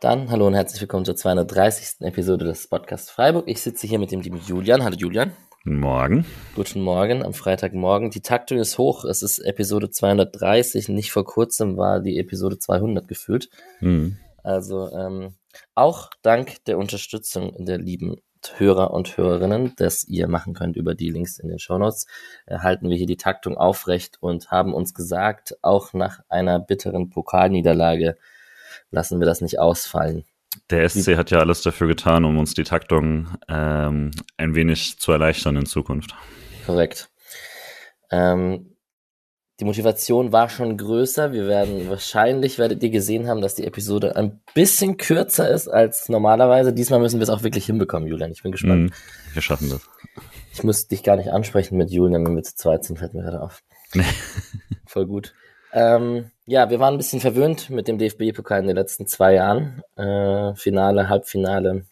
[0.00, 2.00] Dann hallo und herzlich willkommen zur 230.
[2.00, 3.48] Episode des Podcasts Freiburg.
[3.48, 4.84] Ich sitze hier mit dem lieben Julian.
[4.84, 5.32] Hallo Julian.
[5.64, 6.26] Guten Morgen.
[6.54, 8.10] Guten Morgen am Freitagmorgen.
[8.10, 9.04] Die Taktung ist hoch.
[9.04, 10.88] Es ist Episode 230.
[10.88, 13.48] Nicht vor kurzem war die Episode 200 gefühlt.
[13.80, 14.16] Mhm.
[14.44, 15.34] Also ähm,
[15.74, 18.16] auch dank der Unterstützung der lieben
[18.56, 22.06] Hörer und Hörerinnen, das ihr machen könnt über die Links in den Shownotes,
[22.48, 28.16] halten wir hier die Taktung aufrecht und haben uns gesagt, auch nach einer bitteren Pokalniederlage
[28.90, 30.24] lassen wir das nicht ausfallen.
[30.70, 35.12] Der SC hat ja alles dafür getan, um uns die Taktung ähm, ein wenig zu
[35.12, 36.14] erleichtern in Zukunft.
[36.66, 37.08] Korrekt.
[38.10, 38.71] Ähm,
[39.62, 41.32] die Motivation war schon größer.
[41.32, 46.08] Wir werden wahrscheinlich, werdet ihr gesehen haben, dass die Episode ein bisschen kürzer ist als
[46.08, 46.72] normalerweise.
[46.72, 48.32] Diesmal müssen wir es auch wirklich hinbekommen, Julian.
[48.32, 48.90] Ich bin gespannt.
[48.90, 49.82] Mm, wir schaffen das.
[50.52, 53.22] Ich muss dich gar nicht ansprechen mit Julian, wenn wir zu zweit sind, fällt mir
[53.22, 53.62] gerade auf.
[54.86, 55.32] Voll gut.
[55.72, 59.84] Ähm, ja, wir waren ein bisschen verwöhnt mit dem DFB-Pokal in den letzten zwei Jahren.
[59.94, 61.84] Äh, Finale, Halbfinale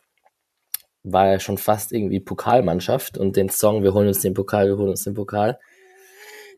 [1.05, 4.77] war ja schon fast irgendwie Pokalmannschaft und den Song Wir holen uns den Pokal, wir
[4.77, 5.60] holen uns den Pokal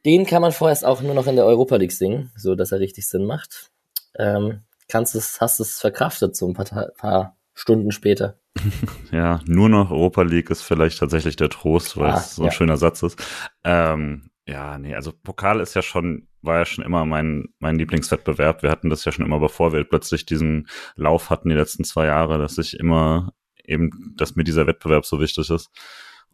[0.04, 2.80] den kann man vorerst auch nur noch in der Europa League singen, so dass er
[2.80, 3.70] richtig Sinn macht.
[4.18, 8.38] Ähm, kannst es, hast es verkraftet, so ein paar, paar Stunden später.
[9.12, 12.46] ja, nur noch Europa League ist vielleicht tatsächlich der Trost, weil ah, es so ein
[12.46, 12.52] ja.
[12.52, 13.22] schöner Satz ist.
[13.64, 18.62] Ähm, ja, nee, also Pokal ist ja schon, war ja schon immer mein, mein Lieblingswettbewerb.
[18.62, 22.06] Wir hatten das ja schon immer, bevor wir plötzlich diesen Lauf hatten die letzten zwei
[22.06, 23.32] Jahre, dass ich immer
[23.64, 25.70] eben, dass mir dieser Wettbewerb so wichtig ist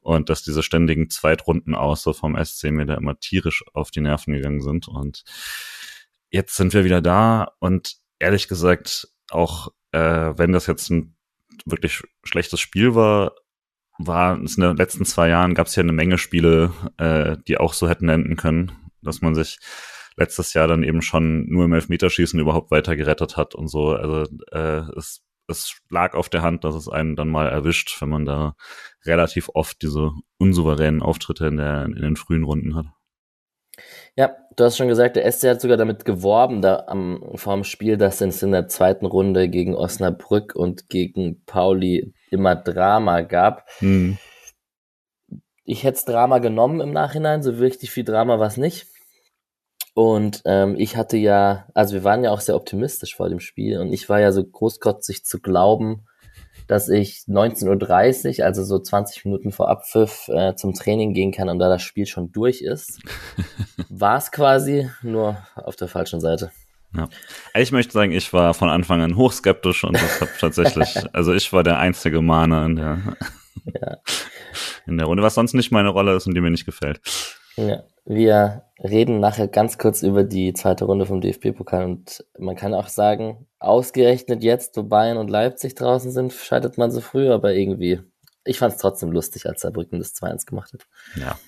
[0.08, 4.00] und dass diese ständigen Zweitrunden aus so vom SC mir da immer tierisch auf die
[4.00, 5.22] Nerven gegangen sind und
[6.30, 11.14] jetzt sind wir wieder da und ehrlich gesagt auch äh, wenn das jetzt ein
[11.66, 13.34] wirklich schlechtes Spiel war,
[13.98, 17.58] war es in den letzten zwei Jahren gab es ja eine Menge Spiele, äh, die
[17.58, 19.58] auch so hätten enden können, dass man sich
[20.16, 23.90] letztes Jahr dann eben schon nur im Elfmeterschießen überhaupt weiter gerettet hat und so.
[23.90, 28.08] Also äh, es es lag auf der Hand, dass es einen dann mal erwischt, wenn
[28.08, 28.54] man da
[29.04, 32.86] relativ oft diese unsouveränen Auftritte in, der, in den frühen Runden hat.
[34.16, 37.64] Ja, du hast schon gesagt, der SC hat sogar damit geworben, da am, vor dem
[37.64, 43.68] Spiel, dass es in der zweiten Runde gegen Osnabrück und gegen Pauli immer Drama gab.
[43.78, 44.18] Hm.
[45.64, 48.86] Ich hätte Drama genommen im Nachhinein, so richtig viel Drama war es nicht.
[49.98, 53.80] Und ähm, ich hatte ja, also wir waren ja auch sehr optimistisch vor dem Spiel
[53.80, 56.06] und ich war ja so großkotzig zu glauben,
[56.68, 61.48] dass ich 19.30 Uhr, also so 20 Minuten vor Abpfiff, äh, zum Training gehen kann
[61.48, 63.00] und da das Spiel schon durch ist.
[63.88, 66.52] war es quasi nur auf der falschen Seite.
[66.94, 67.08] Ja.
[67.56, 71.52] Ich möchte sagen, ich war von Anfang an hochskeptisch und das hat tatsächlich, also ich
[71.52, 72.98] war der einzige Mahner in der,
[73.74, 73.96] ja.
[74.86, 77.00] in der Runde, was sonst nicht meine Rolle ist und die mir nicht gefällt.
[77.56, 82.72] Ja, wir reden nachher ganz kurz über die zweite Runde vom DFB-Pokal und man kann
[82.72, 87.52] auch sagen, ausgerechnet jetzt, wo Bayern und Leipzig draußen sind, scheitert man so früh, aber
[87.52, 88.00] irgendwie,
[88.44, 90.86] ich fand es trotzdem lustig, als Saarbrücken das 2-1 gemacht hat.
[91.16, 91.38] Ja.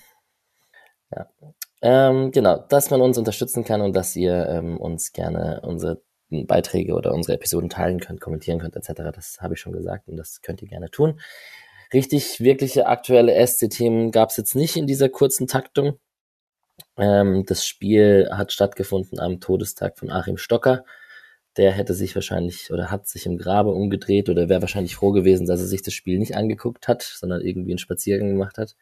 [1.15, 1.27] Ja.
[1.81, 6.93] Ähm, genau, dass man uns unterstützen kann und dass ihr ähm, uns gerne unsere Beiträge
[6.93, 9.11] oder unsere Episoden teilen könnt, kommentieren könnt, etc.
[9.13, 11.19] Das habe ich schon gesagt und das könnt ihr gerne tun
[11.93, 15.99] richtig wirkliche aktuelle SC-Themen gab es jetzt nicht in dieser kurzen Taktung.
[16.97, 20.85] Ähm, das Spiel hat stattgefunden am Todestag von Achim Stocker.
[21.57, 25.47] Der hätte sich wahrscheinlich oder hat sich im Grabe umgedreht oder wäre wahrscheinlich froh gewesen,
[25.47, 28.75] dass er sich das Spiel nicht angeguckt hat, sondern irgendwie einen Spaziergang gemacht hat.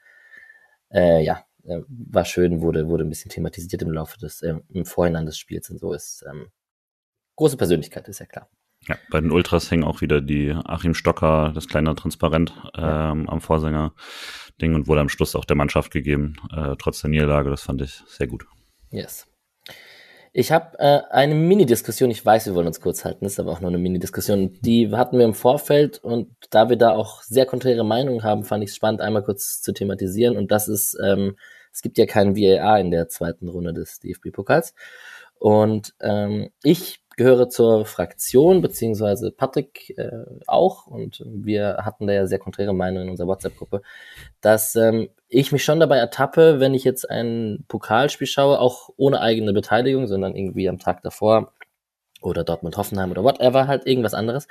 [0.92, 4.86] Äh, ja, äh, war schön, wurde, wurde ein bisschen thematisiert im Laufe des, äh, im
[4.86, 6.52] Vorhinein des Spiels und so ist ähm,
[7.38, 8.50] große Persönlichkeit, ist ja klar.
[8.88, 13.42] Ja, bei den Ultras hängen auch wieder die Achim Stocker, das kleine Transparent ähm, am
[13.42, 17.50] Vorsänger-Ding und wurde am Schluss auch der Mannschaft gegeben, äh, trotz der Niederlage.
[17.50, 18.46] Das fand ich sehr gut.
[18.92, 19.28] Yes.
[20.32, 23.62] Ich habe äh, eine Mini-Diskussion, ich weiß, wir wollen uns kurz halten, ist aber auch
[23.62, 24.58] nur eine Mini-Diskussion.
[24.62, 28.64] Die hatten wir im Vorfeld und da wir da auch sehr konträre Meinungen haben, fand
[28.64, 30.38] ich es spannend, einmal kurz zu thematisieren.
[30.38, 31.36] Und das ist, ähm,
[31.74, 34.76] es gibt ja keinen VAR in der zweiten Runde des DFB-Pokals.
[35.40, 42.26] Und ähm, ich gehöre zur Fraktion, beziehungsweise Patrick äh, auch, und wir hatten da ja
[42.26, 43.82] sehr konträre Meinungen in unserer WhatsApp-Gruppe,
[44.40, 49.20] dass ähm, ich mich schon dabei ertappe, wenn ich jetzt ein Pokalspiel schaue, auch ohne
[49.20, 51.52] eigene Beteiligung, sondern irgendwie am Tag davor
[52.22, 54.48] oder Dortmund-Hoffenheim oder whatever, halt irgendwas anderes.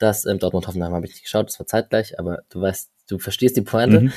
[0.00, 3.56] Das ähm, Dortmund-Hoffenheim habe ich nicht geschaut, das war zeitgleich, aber du weißt, du verstehst
[3.56, 4.00] die Pointe.
[4.00, 4.12] Mhm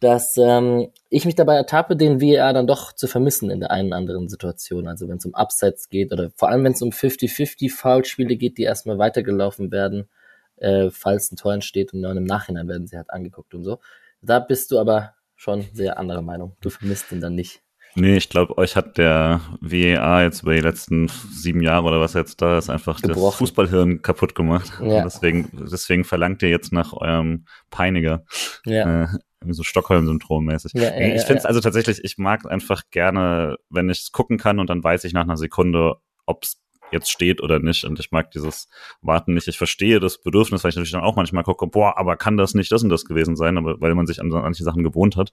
[0.00, 3.92] dass ähm, ich mich dabei ertappe, den VAR dann doch zu vermissen in der einen
[3.92, 4.88] anderen Situation.
[4.88, 8.58] Also wenn es um Abseits geht oder vor allem wenn es um 50-50 Foulspiele geht,
[8.58, 10.08] die erstmal weitergelaufen werden,
[10.56, 13.78] äh, falls ein Tor entsteht und dann im Nachhinein werden sie halt angeguckt und so.
[14.22, 16.56] Da bist du aber schon sehr anderer Meinung.
[16.60, 17.62] Du vermisst ihn dann nicht.
[17.96, 22.12] Nee, ich glaube, euch hat der WEA jetzt über die letzten sieben Jahre oder was
[22.12, 23.24] jetzt da ist, einfach Gebrochen.
[23.24, 24.70] das Fußballhirn kaputt gemacht.
[24.82, 25.02] Ja.
[25.02, 28.24] deswegen, deswegen verlangt ihr jetzt nach eurem Peiniger.
[28.66, 29.04] Ja.
[29.04, 29.08] Äh,
[29.48, 30.72] so Stockholm-Syndrom mäßig.
[30.74, 34.38] Ja, ja, ich finde es also tatsächlich, ich mag einfach gerne, wenn ich es gucken
[34.38, 35.96] kann und dann weiß ich nach einer Sekunde,
[36.26, 36.60] ob es
[36.92, 37.84] jetzt steht oder nicht.
[37.84, 38.68] Und ich mag dieses
[39.00, 39.48] Warten nicht.
[39.48, 42.54] Ich verstehe das Bedürfnis, weil ich natürlich dann auch manchmal gucke, boah, aber kann das
[42.54, 45.32] nicht das und das gewesen sein, aber weil man sich an manche Sachen gewohnt hat.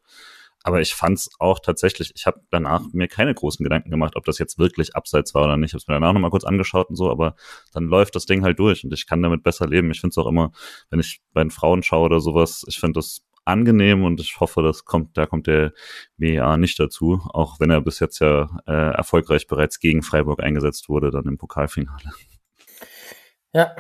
[0.64, 4.24] Aber ich fand es auch tatsächlich, ich habe danach mir keine großen Gedanken gemacht, ob
[4.26, 5.70] das jetzt wirklich abseits war oder nicht.
[5.70, 7.36] Ich habe es mir danach nochmal kurz angeschaut und so, aber
[7.74, 9.92] dann läuft das Ding halt durch und ich kann damit besser leben.
[9.92, 10.52] Ich finde es auch immer,
[10.90, 14.64] wenn ich bei den Frauen schaue oder sowas, ich finde das angenehm und ich hoffe,
[14.64, 15.74] das kommt, da kommt der
[16.18, 20.88] WEA nicht dazu, auch wenn er bis jetzt ja äh, erfolgreich bereits gegen Freiburg eingesetzt
[20.90, 22.12] wurde, dann im Pokalfinale.
[23.54, 23.76] Ja,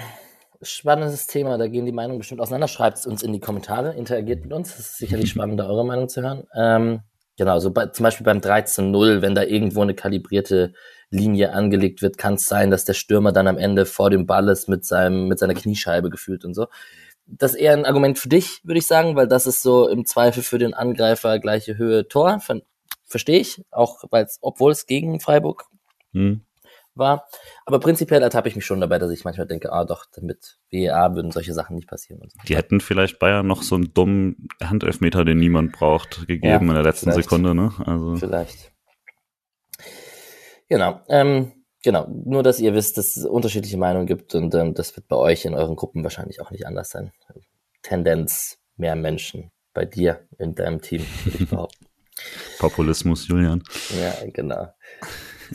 [0.63, 1.57] spannendes Thema.
[1.57, 2.67] Da gehen die Meinungen bestimmt auseinander.
[2.67, 4.75] Schreibt es uns in die Kommentare, interagiert mit uns.
[4.75, 6.47] Das ist sicherlich spannend, da eure Meinung zu hören.
[6.55, 7.01] Ähm,
[7.37, 10.73] genau, so bei, zum Beispiel beim 13-0, wenn da irgendwo eine kalibrierte
[11.09, 14.49] Linie angelegt wird, kann es sein, dass der Stürmer dann am Ende vor dem Ball
[14.49, 16.67] ist mit seinem, mit seiner Kniescheibe gefühlt und so.
[17.25, 20.05] Das ist eher ein Argument für dich, würde ich sagen, weil das ist so im
[20.05, 22.41] Zweifel für den Angreifer gleiche Höhe Tor.
[23.05, 25.65] Verstehe ich, auch weil es, obwohl es gegen Freiburg
[26.13, 26.41] hm
[26.95, 27.27] war.
[27.65, 31.15] Aber prinzipiell ertappe ich mich schon dabei, dass ich manchmal denke, ah doch, mit WEA
[31.15, 32.21] würden solche Sachen nicht passieren.
[32.21, 32.39] So.
[32.47, 36.73] Die hätten vielleicht Bayern noch so einen dummen Handelfmeter, den niemand braucht, gegeben ja, in
[36.73, 37.71] der letzten Sekunde, ne?
[37.85, 38.15] Also.
[38.15, 38.71] Vielleicht.
[40.69, 41.01] Genau.
[41.07, 41.51] Ähm,
[41.83, 42.07] genau.
[42.07, 45.45] Nur, dass ihr wisst, dass es unterschiedliche Meinungen gibt und ähm, das wird bei euch
[45.45, 47.11] in euren Gruppen wahrscheinlich auch nicht anders sein.
[47.81, 51.85] Tendenz mehr Menschen bei dir in deinem Team, würde ich behaupten.
[52.59, 53.63] Populismus, Julian.
[53.99, 54.67] Ja, genau.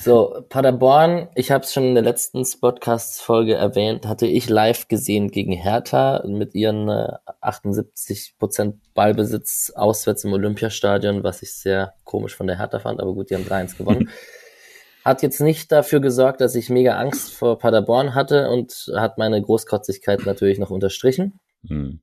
[0.00, 5.28] So, Paderborn, ich habe es schon in der letzten Podcast-Folge erwähnt, hatte ich live gesehen
[5.28, 12.46] gegen Hertha mit ihren äh, 78% Ballbesitz auswärts im Olympiastadion, was ich sehr komisch von
[12.46, 14.08] der Hertha fand, aber gut, die haben 3-1 gewonnen.
[15.04, 19.42] hat jetzt nicht dafür gesorgt, dass ich mega Angst vor Paderborn hatte und hat meine
[19.42, 21.40] Großkotzigkeit natürlich noch unterstrichen.
[21.62, 22.02] Mhm.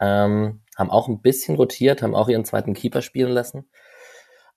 [0.00, 3.68] Ähm, haben auch ein bisschen rotiert, haben auch ihren zweiten Keeper spielen lassen.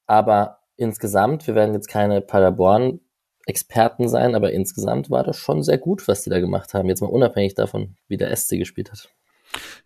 [0.05, 6.07] Aber insgesamt, wir werden jetzt keine Paderborn-Experten sein, aber insgesamt war das schon sehr gut,
[6.07, 6.89] was die da gemacht haben.
[6.89, 9.09] Jetzt mal unabhängig davon, wie der SC gespielt hat.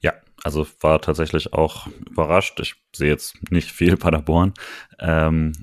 [0.02, 0.14] Ja,
[0.44, 2.60] also war tatsächlich auch überrascht.
[2.60, 4.54] Ich sehe jetzt nicht viel Paderborn.
[5.00, 5.54] Ähm,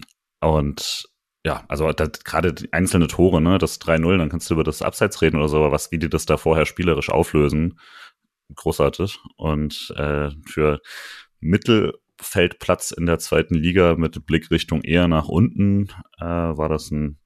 [0.41, 1.09] und
[1.45, 1.91] ja, also
[2.25, 5.59] gerade einzelne Tore, ne, das 3-0, dann kannst du über das Abseits reden oder so,
[5.59, 7.79] aber was, wie die das da vorher spielerisch auflösen,
[8.55, 9.19] großartig.
[9.37, 10.81] Und äh, für
[11.41, 15.89] Mittel Feldplatz in der zweiten Liga mit Blickrichtung eher nach unten
[16.19, 17.19] äh, war das ein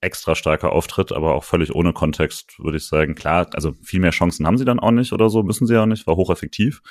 [0.00, 3.14] extra starker Auftritt, aber auch völlig ohne Kontext, würde ich sagen.
[3.14, 5.86] Klar, also viel mehr Chancen haben sie dann auch nicht oder so, müssen sie auch
[5.86, 6.82] nicht, war hocheffektiv.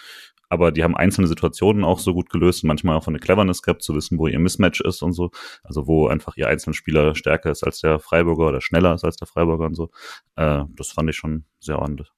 [0.50, 3.84] Aber die haben einzelne Situationen auch so gut gelöst manchmal auch von der Cleverness gehabt,
[3.84, 5.32] zu wissen, wo ihr Mismatch ist und so.
[5.64, 9.18] Also wo einfach ihr einzelnen Spieler stärker ist als der Freiburger oder schneller ist als
[9.18, 9.90] der Freiburger und so.
[10.36, 12.17] Äh, das fand ich schon sehr ordentlich.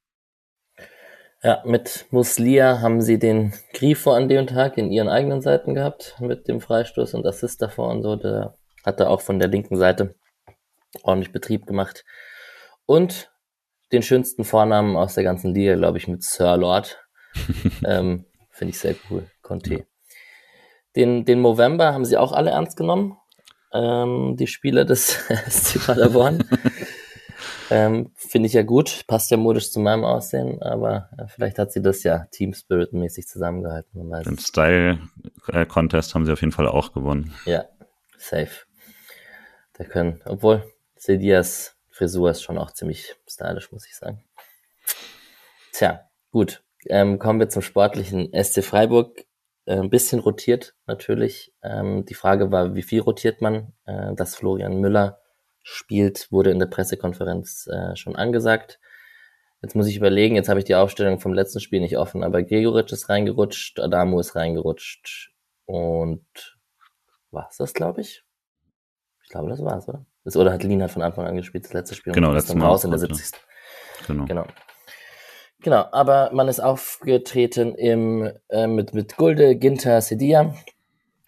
[1.41, 6.17] Ja, mit Muslia haben sie den Grifo an dem Tag in ihren eigenen Seiten gehabt,
[6.19, 8.17] mit dem Freistoß und Assist davor und so.
[8.17, 10.15] Der hatte auch von der linken Seite
[11.01, 12.03] ordentlich Betrieb gemacht.
[12.85, 13.31] Und
[13.93, 16.99] den schönsten Vornamen aus der ganzen Liga, glaube ich, mit Sir Lord.
[17.85, 19.25] ähm, Finde ich sehr cool.
[19.41, 19.85] Conte.
[20.97, 23.17] Den, den November haben sie auch alle ernst genommen.
[23.71, 25.11] Ähm, die Spieler des
[25.49, 26.43] SC Paderborn.
[27.71, 31.71] Ähm, Finde ich ja gut, passt ja modisch zu meinem Aussehen, aber äh, vielleicht hat
[31.71, 34.07] sie das ja Team Spirit mäßig zusammengehalten.
[34.07, 37.33] Man Den Style-Contest haben sie auf jeden Fall auch gewonnen.
[37.45, 37.65] Ja,
[38.17, 38.65] safe.
[39.73, 40.63] Da können, obwohl
[40.95, 44.23] Sedias Frisur ist schon auch ziemlich stylisch, muss ich sagen.
[45.73, 46.63] Tja, gut.
[46.87, 49.25] Ähm, kommen wir zum sportlichen SC Freiburg.
[49.65, 51.53] Äh, ein bisschen rotiert natürlich.
[51.61, 53.73] Ähm, die Frage war, wie viel rotiert man?
[53.85, 55.21] Äh, dass Florian Müller
[55.63, 58.79] spielt, wurde in der Pressekonferenz äh, schon angesagt.
[59.61, 62.43] Jetzt muss ich überlegen, jetzt habe ich die Aufstellung vom letzten Spiel nicht offen, aber
[62.43, 65.31] Gregoritsch ist reingerutscht, Adamu ist reingerutscht
[65.65, 66.25] und
[67.31, 68.23] war es das, glaube ich?
[69.23, 70.05] Ich glaube, das war's, oder?
[70.23, 72.13] Das, oder hat Lina von Anfang an gespielt, das letzte Spiel.
[72.13, 72.67] Genau, letztes Mal.
[72.67, 73.31] Raus in der 70.
[74.07, 74.25] Genau.
[74.25, 74.45] genau.
[75.61, 80.55] Genau, aber man ist aufgetreten im, äh, mit, mit Gulde, Ginter, Sedia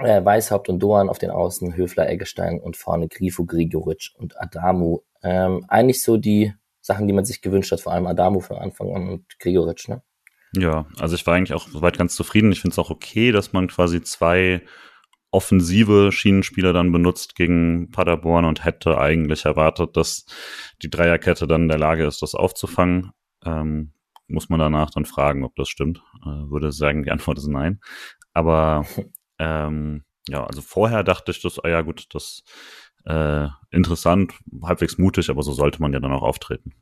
[0.03, 4.99] äh, Weißhaupt und Doan auf den Außen, Höfler, Eggestein und vorne Grifo, Grigoric und Adamu.
[5.23, 8.95] Ähm, eigentlich so die Sachen, die man sich gewünscht hat, vor allem Adamu von Anfang
[8.95, 10.01] an und Grigoric, ne?
[10.53, 12.51] Ja, also ich war eigentlich auch soweit ganz zufrieden.
[12.51, 14.61] Ich finde es auch okay, dass man quasi zwei
[15.31, 20.25] offensive Schienenspieler dann benutzt gegen Paderborn und hätte eigentlich erwartet, dass
[20.81, 23.11] die Dreierkette dann in der Lage ist, das aufzufangen.
[23.45, 23.93] Ähm,
[24.27, 26.01] muss man danach dann fragen, ob das stimmt.
[26.23, 27.79] Äh, würde sagen, die Antwort ist nein.
[28.33, 28.85] Aber
[29.41, 32.43] Ähm, ja, also vorher dachte ich, das, ah ja gut, das
[33.05, 36.75] äh, interessant, halbwegs mutig, aber so sollte man ja dann auch auftreten.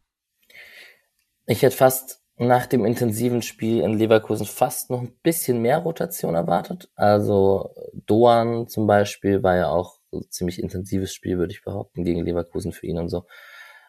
[1.46, 6.36] Ich hätte fast nach dem intensiven Spiel in Leverkusen fast noch ein bisschen mehr Rotation
[6.36, 6.90] erwartet.
[6.96, 12.26] Also Doan zum Beispiel war ja auch so ziemlich intensives Spiel, würde ich behaupten, gegen
[12.26, 13.26] Leverkusen für ihn und so.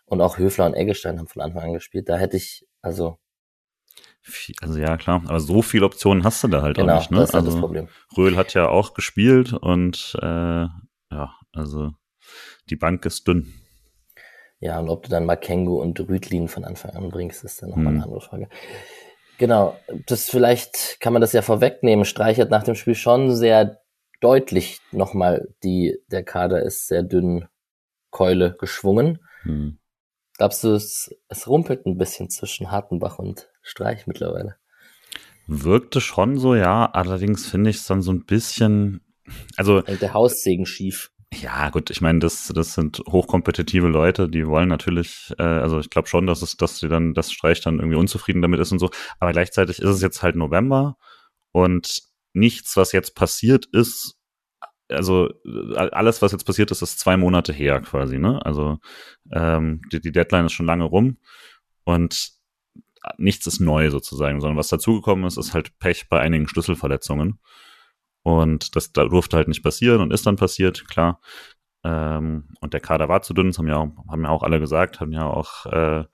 [0.05, 2.09] Und auch Höfler und Eggestein haben von Anfang an gespielt.
[2.09, 3.19] Da hätte ich, also
[4.61, 7.11] also ja, klar, aber so viele Optionen hast du da halt genau, auch nicht.
[7.11, 7.19] Ne?
[7.19, 7.89] Das ist also das Problem.
[8.17, 11.93] Röhl hat ja auch gespielt und äh, ja, also
[12.69, 13.53] die Bank ist dünn.
[14.61, 17.87] Ja, und ob du dann Makengo und Rüdlin von Anfang an bringst, ist dann nochmal
[17.87, 17.95] hm.
[17.95, 18.49] eine andere Frage.
[19.39, 22.05] Genau, das vielleicht kann man das ja vorwegnehmen.
[22.05, 23.81] Streich hat nach dem Spiel schon sehr
[24.21, 27.47] deutlich nochmal die, der Kader ist sehr dünn
[28.11, 29.21] Keule geschwungen.
[29.43, 29.79] Hm.
[30.41, 34.57] Glaubst du, es, es rumpelt ein bisschen zwischen Hartenbach und Streich mittlerweile?
[35.47, 36.87] Wirkte schon so, ja.
[36.87, 39.03] Allerdings finde ich es dann so ein bisschen,
[39.59, 39.83] also.
[39.83, 41.13] Der Haussegen schief.
[41.35, 45.91] Ja, gut, ich meine, das, das sind hochkompetitive Leute, die wollen natürlich, äh, also ich
[45.91, 48.79] glaube schon, dass es, dass sie dann, das Streich dann irgendwie unzufrieden damit ist und
[48.79, 48.89] so.
[49.19, 50.97] Aber gleichzeitig ist es jetzt halt November
[51.53, 52.01] und
[52.33, 54.17] nichts, was jetzt passiert ist,
[54.91, 58.45] also alles, was jetzt passiert ist, ist zwei Monate her quasi, ne?
[58.45, 58.79] Also
[59.33, 61.19] ähm, die, die Deadline ist schon lange rum
[61.85, 62.33] und
[63.17, 67.41] nichts ist neu sozusagen, sondern was dazugekommen ist, ist halt Pech bei einigen Schlüsselverletzungen.
[68.23, 71.21] Und das da durfte halt nicht passieren und ist dann passiert, klar.
[71.83, 74.61] Ähm, und der Kader war zu dünn, das haben ja, auch, haben ja auch alle
[74.61, 76.05] gesagt, haben ja auch äh,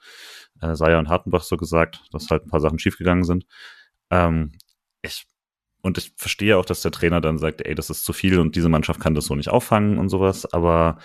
[0.61, 3.47] äh, Seyer und Hartenbach so gesagt, dass halt ein paar Sachen schiefgegangen sind.
[4.11, 4.53] Ähm,
[5.03, 5.27] ich,
[5.83, 8.57] und ich verstehe auch, dass der Trainer dann sagt, ey, das ist zu viel und
[8.57, 10.99] diese Mannschaft kann das so nicht auffangen und sowas, aber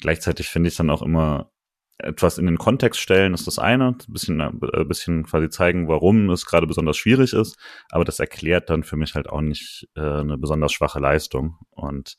[0.00, 1.50] gleichzeitig finde ich dann auch immer,
[1.98, 5.88] etwas in den Kontext stellen ist das eine, ein bisschen, ein äh, bisschen quasi zeigen,
[5.88, 7.58] warum es gerade besonders schwierig ist,
[7.90, 11.56] aber das erklärt dann für mich halt auch nicht äh, eine besonders schwache Leistung.
[11.70, 12.16] Und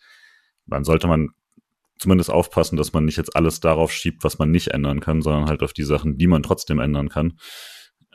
[0.66, 1.30] dann sollte man
[2.00, 5.48] zumindest aufpassen, dass man nicht jetzt alles darauf schiebt, was man nicht ändern kann, sondern
[5.48, 7.40] halt auf die Sachen, die man trotzdem ändern kann.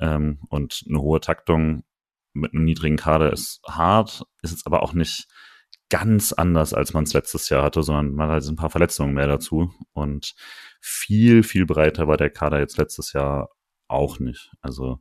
[0.00, 1.84] Ähm, und eine hohe Taktung
[2.32, 5.28] mit einem niedrigen Kader ist hart, ist jetzt aber auch nicht
[5.90, 9.12] ganz anders, als man es letztes Jahr hatte, sondern man hat halt ein paar Verletzungen
[9.12, 9.70] mehr dazu.
[9.92, 10.34] Und
[10.80, 13.50] viel, viel breiter war der Kader jetzt letztes Jahr
[13.88, 14.50] auch nicht.
[14.62, 15.00] Also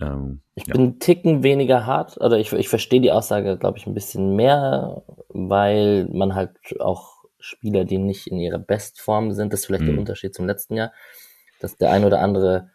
[0.00, 0.72] ähm, ich ja.
[0.74, 4.36] bin einen Ticken weniger hart, oder ich, ich verstehe die Aussage, glaube ich, ein bisschen
[4.36, 9.84] mehr, weil man halt auch Spieler, die nicht in ihrer Bestform sind, das ist vielleicht
[9.84, 9.92] mhm.
[9.92, 10.92] der Unterschied zum letzten Jahr,
[11.60, 12.70] dass der ein oder andere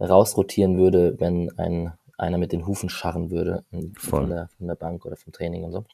[0.00, 3.64] rausrotieren würde, wenn ein einer mit den Hufen scharren würde
[3.98, 5.84] von der, von der Bank oder vom Training und so.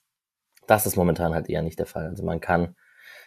[0.67, 2.07] Das ist momentan halt eher nicht der Fall.
[2.07, 2.77] Also man kann,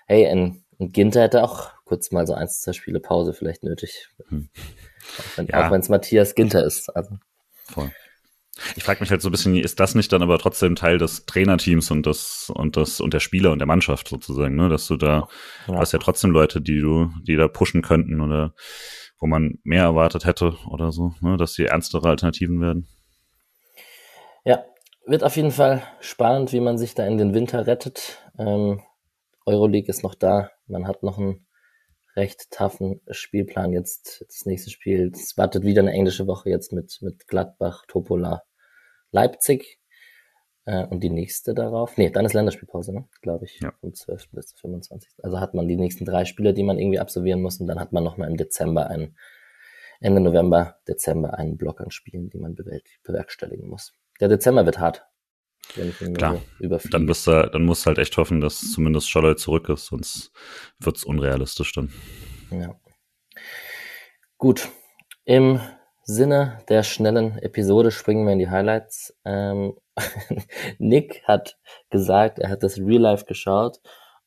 [0.06, 4.08] hey, ein, ein Ginter hätte auch kurz mal so eins, zwei Spiele Pause vielleicht nötig.
[4.30, 4.50] Hm.
[5.18, 5.76] Auch wenn ja.
[5.76, 6.96] es Matthias Ginter ist.
[6.96, 7.18] Also.
[7.66, 7.92] Voll.
[8.76, 11.26] Ich frage mich halt so ein bisschen, ist das nicht dann aber trotzdem Teil des
[11.26, 14.70] Trainerteams und das und das und der Spieler und der Mannschaft sozusagen, ne?
[14.70, 15.28] Dass du da,
[15.68, 15.76] ja.
[15.78, 18.54] hast ja trotzdem Leute, die du, die da pushen könnten oder
[19.22, 21.38] wo man mehr erwartet hätte oder so, ne?
[21.38, 22.88] Dass sie ernstere Alternativen werden.
[24.44, 24.66] Ja,
[25.06, 28.18] wird auf jeden Fall spannend, wie man sich da in den Winter rettet.
[28.38, 28.82] Ähm,
[29.46, 30.50] Euroleague ist noch da.
[30.68, 31.46] Man hat noch einen
[32.16, 34.26] recht toughen Spielplan jetzt.
[34.28, 38.42] Das nächste Spiel, es wartet wieder eine englische Woche jetzt mit, mit Gladbach, Topola,
[39.12, 39.81] Leipzig.
[40.66, 41.98] Äh, und die nächste darauf.
[41.98, 43.08] Nee, dann ist Länderspielpause, ne?
[43.22, 43.60] Glaube ich.
[43.62, 43.74] Ja.
[43.80, 44.30] Vom 12.
[44.32, 45.12] bis 25.
[45.24, 47.60] Also hat man die nächsten drei Spiele, die man irgendwie absolvieren muss.
[47.60, 49.18] Und dann hat man nochmal im Dezember einen,
[50.00, 52.56] Ende November, Dezember einen Block an Spielen, die man
[53.04, 55.06] bewerkstelligen muss der Dezember wird hart.
[56.16, 56.42] Klar,
[56.92, 60.32] dann, bist du, dann musst du halt echt hoffen, dass zumindest Scholler zurück ist, sonst
[60.80, 61.92] wird es unrealistisch dann.
[62.50, 62.76] Ja.
[64.38, 64.70] Gut,
[65.24, 65.60] im
[66.04, 69.16] Sinne der schnellen Episode springen wir in die Highlights.
[69.24, 69.76] Ähm,
[70.80, 71.58] Nick hat
[71.90, 73.80] gesagt, er hat das Real Life geschaut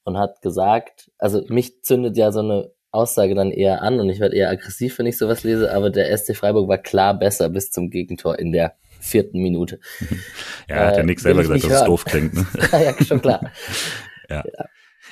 [0.04, 4.20] und hat gesagt, also mich zündet ja so eine Aussage dann eher an und ich
[4.20, 7.70] werde eher aggressiv, wenn ich sowas lese, aber der SC Freiburg war klar besser bis
[7.70, 9.80] zum Gegentor in der vierten Minute.
[10.66, 11.82] Ja, hat ja äh, Nick selber gesagt, dass hören.
[11.82, 12.34] es doof klingt.
[12.34, 12.46] Ne?
[12.72, 13.52] ja, schon klar.
[14.30, 14.42] ja.
[14.46, 14.64] ja.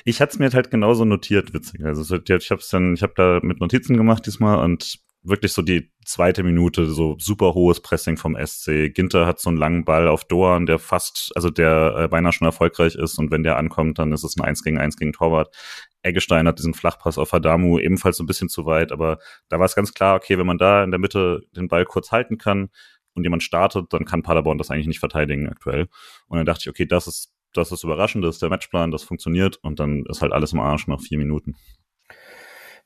[0.03, 1.85] Ich hatte es mir halt genauso notiert, witzig.
[1.85, 5.91] Also ich habe dann, ich habe da mit Notizen gemacht diesmal und wirklich so die
[6.05, 8.93] zweite Minute, so super hohes Pressing vom SC.
[8.93, 12.45] Ginter hat so einen langen Ball auf Doan, der fast, also der äh, beinahe schon
[12.45, 15.55] erfolgreich ist und wenn der ankommt, dann ist es ein 1 gegen 1 gegen Torwart.
[16.01, 19.65] Eggestein hat diesen Flachpass auf Adamu ebenfalls so ein bisschen zu weit, aber da war
[19.65, 22.69] es ganz klar, okay, wenn man da in der Mitte den Ball kurz halten kann,
[23.15, 25.87] und jemand startet, dann kann Paderborn das eigentlich nicht verteidigen aktuell.
[26.27, 29.03] Und dann dachte ich, okay, das ist, das ist überraschend, das ist der Matchplan, das
[29.03, 31.55] funktioniert und dann ist halt alles im Arsch nach vier Minuten.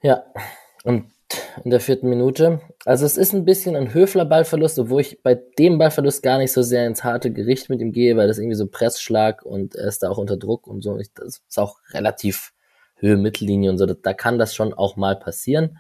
[0.01, 0.23] Ja,
[0.83, 1.11] und
[1.63, 2.61] in der vierten Minute.
[2.85, 6.53] Also es ist ein bisschen ein Höfler Ballverlust, obwohl ich bei dem Ballverlust gar nicht
[6.53, 9.87] so sehr ins harte Gericht mit ihm gehe, weil das irgendwie so Pressschlag und er
[9.87, 10.97] ist da auch unter Druck und so.
[11.15, 12.53] Das ist auch relativ
[12.95, 13.85] Höhe Mittellinie und so.
[13.85, 15.77] Da kann das schon auch mal passieren.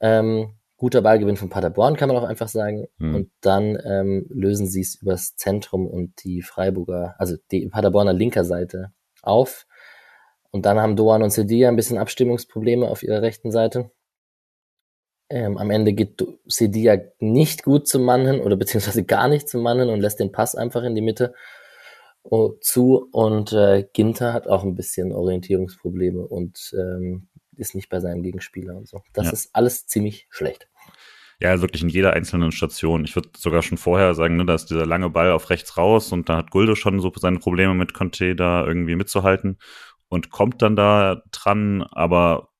[0.00, 2.86] Ähm, guter Ballgewinn von Paderborn, kann man auch einfach sagen.
[2.98, 3.14] Mhm.
[3.14, 8.44] Und dann ähm, lösen sie es übers Zentrum und die Freiburger, also die Paderborner linker
[8.44, 9.66] Seite auf.
[10.50, 13.90] Und dann haben Doan und Sedia ein bisschen Abstimmungsprobleme auf ihrer rechten Seite.
[15.30, 19.62] Ähm, am Ende geht Sedia nicht gut zum Mann hin oder beziehungsweise gar nicht zum
[19.62, 21.34] Mann hin und lässt den Pass einfach in die Mitte
[22.24, 23.08] uh, zu.
[23.12, 28.76] Und äh, Ginter hat auch ein bisschen Orientierungsprobleme und ähm, ist nicht bei seinem Gegenspieler
[28.76, 29.02] und so.
[29.12, 29.32] Das ja.
[29.32, 30.68] ist alles ziemlich schlecht.
[31.40, 33.04] Ja, wirklich in jeder einzelnen Station.
[33.04, 36.12] Ich würde sogar schon vorher sagen, ne, da ist dieser lange Ball auf rechts raus
[36.12, 39.58] und da hat Gulde schon so seine Probleme mit Conte da irgendwie mitzuhalten
[40.08, 42.50] und kommt dann da dran, aber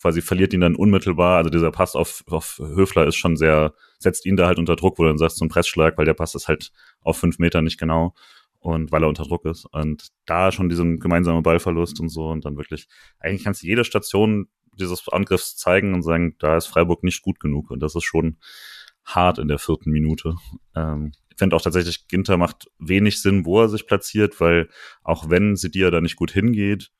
[0.00, 1.38] quasi verliert ihn dann unmittelbar.
[1.38, 4.98] Also dieser Pass auf, auf Höfler ist schon sehr, setzt ihn da halt unter Druck,
[4.98, 7.62] wo du dann sagst, so ein Pressschlag, weil der Pass ist halt auf fünf Meter
[7.62, 8.14] nicht genau
[8.60, 9.66] und weil er unter Druck ist.
[9.72, 13.84] Und da schon diesen gemeinsamen Ballverlust und so und dann wirklich, eigentlich kannst du jede
[13.84, 17.70] Station dieses Angriffs zeigen und sagen, da ist Freiburg nicht gut genug.
[17.70, 18.38] Und das ist schon
[19.04, 20.36] hart in der vierten Minute.
[20.76, 24.68] Ähm, ich finde auch tatsächlich, Ginter macht wenig Sinn, wo er sich platziert, weil
[25.02, 26.90] auch wenn Sidia da nicht gut hingeht,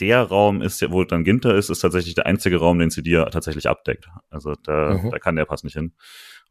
[0.00, 3.26] der Raum ist ja, wo dann Ginter ist, ist tatsächlich der einzige Raum, den Sidia
[3.26, 4.08] tatsächlich abdeckt.
[4.30, 5.10] Also da, mhm.
[5.10, 5.94] da kann der Pass nicht hin.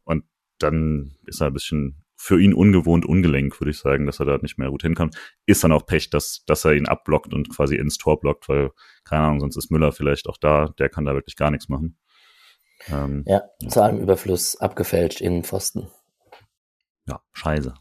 [0.03, 0.24] Und
[0.60, 4.38] dann ist er ein bisschen für ihn ungewohnt ungelenk, würde ich sagen, dass er da
[4.41, 5.15] nicht mehr gut hinkommt.
[5.46, 8.72] Ist dann auch Pech, dass, dass er ihn abblockt und quasi ins Tor blockt, weil,
[9.06, 11.98] keine Ahnung, sonst ist Müller vielleicht auch da, der kann da wirklich gar nichts machen.
[12.89, 15.89] Ähm, ja, ja, zu allem Überfluss abgefälscht in Pfosten.
[17.08, 17.74] Ja, scheiße.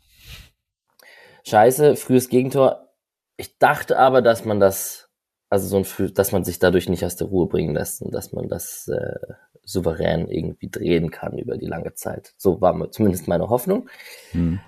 [1.44, 2.88] Scheiße, frühes Gegentor.
[3.36, 5.07] Ich dachte aber, dass man das,
[5.50, 8.32] also so ein, dass man sich dadurch nicht aus der Ruhe bringen lässt und dass
[8.32, 12.34] man das äh, souverän irgendwie drehen kann über die lange Zeit.
[12.36, 13.88] So war zumindest meine Hoffnung.
[14.32, 14.60] Mhm.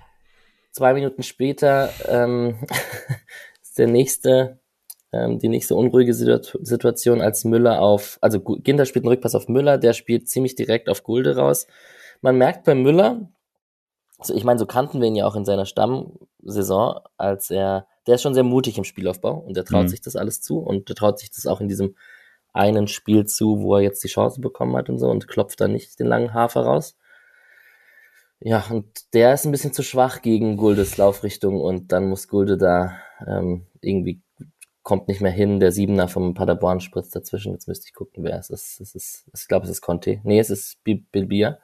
[0.72, 2.58] Zwei Minuten später ähm,
[3.62, 4.60] ist der nächste,
[5.12, 9.78] ähm, die nächste unruhige Situation, als Müller auf, also Ginter spielt einen Rückpass auf Müller,
[9.78, 11.66] der spielt ziemlich direkt auf Gulde raus.
[12.20, 13.28] Man merkt bei Müller,
[14.18, 18.16] also ich meine, so kannten wir ihn ja auch in seiner Stammsaison, als er, der
[18.16, 19.88] ist schon sehr mutig im Spielaufbau und der traut mhm.
[19.88, 21.94] sich das alles zu und der traut sich das auch in diesem
[22.52, 25.72] einen Spiel zu, wo er jetzt die Chance bekommen hat und so und klopft dann
[25.72, 26.96] nicht den langen Hafer raus.
[28.40, 32.58] Ja, und der ist ein bisschen zu schwach gegen Guldes Laufrichtung und dann muss Gulde
[32.58, 34.22] da ähm, irgendwie
[34.82, 35.60] kommt nicht mehr hin.
[35.60, 37.52] Der Siebener vom Paderborn spritzt dazwischen.
[37.52, 38.80] Jetzt müsste ich gucken, wer es ist.
[38.80, 40.20] Es ist, ich glaube, es ist Conte.
[40.24, 41.60] Nee, es ist Bilbia.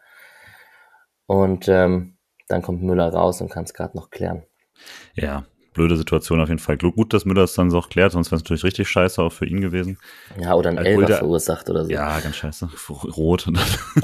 [1.26, 4.44] Und ähm, dann kommt Müller raus und kann es gerade noch klären.
[5.14, 5.44] Ja,
[5.76, 6.76] blöde Situation auf jeden Fall.
[6.78, 9.46] Gut, dass Müller es dann so klärt, sonst wäre es natürlich richtig scheiße auch für
[9.46, 9.98] ihn gewesen.
[10.40, 11.90] Ja, oder ein Elfer verursacht oder so.
[11.90, 12.68] Ja, ganz scheiße.
[12.88, 13.46] Rot.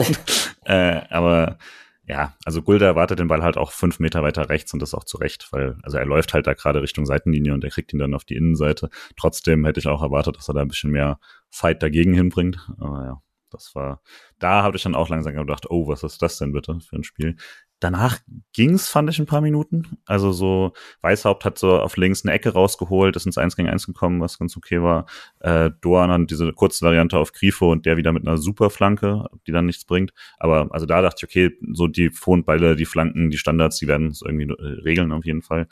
[0.64, 1.58] äh, aber
[2.06, 5.04] ja, also Gulda erwartet den Ball halt auch fünf Meter weiter rechts und das auch
[5.04, 7.98] zu Recht, weil, also er läuft halt da gerade Richtung Seitenlinie und er kriegt ihn
[7.98, 8.90] dann auf die Innenseite.
[9.16, 12.58] Trotzdem hätte ich auch erwartet, dass er da ein bisschen mehr Fight dagegen hinbringt.
[12.78, 14.02] Aber ja, das war,
[14.38, 17.04] da habe ich dann auch langsam gedacht, oh, was ist das denn bitte für ein
[17.04, 17.36] Spiel?
[17.82, 18.20] Danach
[18.52, 19.98] ging's, fand ich, ein paar Minuten.
[20.06, 23.86] Also so, Weißhaupt hat so auf links eine Ecke rausgeholt, ist ins 1 gegen 1
[23.86, 25.06] gekommen, was ganz okay war.
[25.40, 29.24] Äh, Doan dann diese kurze Variante auf Grifo und der wieder mit einer super Flanke,
[29.48, 30.12] die dann nichts bringt.
[30.38, 34.08] Aber also da dachte ich, okay, so die Fondbeile, die Flanken, die Standards, die werden
[34.08, 35.66] es irgendwie äh, regeln auf jeden Fall.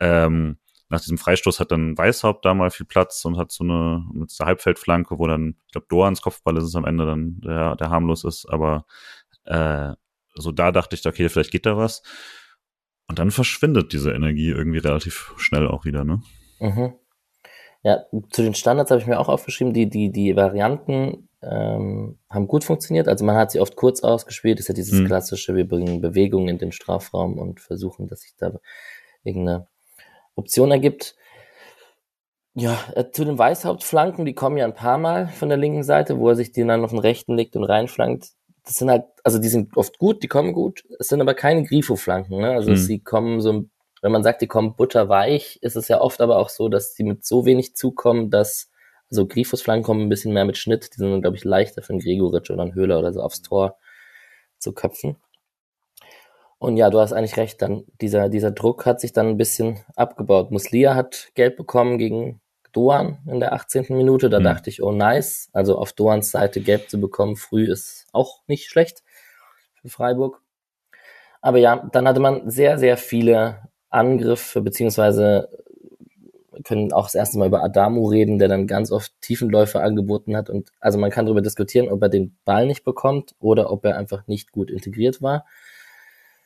[0.00, 0.56] Ähm,
[0.88, 4.36] nach diesem Freistoß hat dann Weißhaupt da mal viel Platz und hat so eine mit
[4.36, 7.90] der Halbfeldflanke, wo dann, ich glaube, Doans Kopfball ist es am Ende dann, der, der
[7.90, 8.84] harmlos ist, aber
[9.44, 9.92] äh,
[10.34, 12.02] so da dachte ich, okay, vielleicht geht da was.
[13.08, 16.22] Und dann verschwindet diese Energie irgendwie relativ schnell auch wieder, ne?
[16.60, 16.94] Mhm.
[17.82, 22.46] Ja, zu den Standards habe ich mir auch aufgeschrieben, die, die, die Varianten ähm, haben
[22.46, 23.08] gut funktioniert.
[23.08, 25.06] Also man hat sie oft kurz ausgespielt, ist ja dieses mhm.
[25.06, 28.52] klassische, wir bringen Bewegung in den Strafraum und versuchen, dass sich da
[29.24, 29.66] irgendeine
[30.36, 31.16] Option ergibt.
[32.54, 36.18] Ja, äh, zu den Weißhauptflanken, die kommen ja ein paar Mal von der linken Seite,
[36.18, 38.28] wo er sich die dann auf den rechten legt und reinflankt
[38.64, 41.64] das sind halt, also die sind oft gut, die kommen gut, es sind aber keine
[41.64, 42.52] Grifo-Flanken, ne?
[42.52, 42.76] Also mhm.
[42.76, 43.64] sie kommen so,
[44.02, 47.04] wenn man sagt, die kommen butterweich, ist es ja oft aber auch so, dass sie
[47.04, 48.70] mit so wenig zukommen, dass,
[49.10, 51.90] also Grifos-Flanken kommen ein bisschen mehr mit Schnitt, die sind dann, glaube ich, leichter für
[51.92, 53.78] einen Gregoritsch oder einen Höhler oder so aufs Tor
[54.58, 55.16] zu köpfen.
[56.58, 59.80] Und ja, du hast eigentlich recht, dann dieser, dieser Druck hat sich dann ein bisschen
[59.96, 60.52] abgebaut.
[60.52, 62.40] Muslia hat Geld bekommen gegen
[62.72, 63.86] Doan in der 18.
[63.90, 64.30] Minute.
[64.30, 64.44] Da mhm.
[64.44, 65.48] dachte ich, oh nice.
[65.52, 69.02] Also auf Doans Seite gelb zu bekommen früh ist auch nicht schlecht
[69.80, 70.40] für Freiburg.
[71.40, 75.48] Aber ja, dann hatte man sehr, sehr viele Angriffe beziehungsweise
[76.64, 80.50] können auch das erste Mal über Adamu reden, der dann ganz oft Tiefenläufe angeboten hat.
[80.50, 83.96] Und also man kann darüber diskutieren, ob er den Ball nicht bekommt oder ob er
[83.96, 85.44] einfach nicht gut integriert war.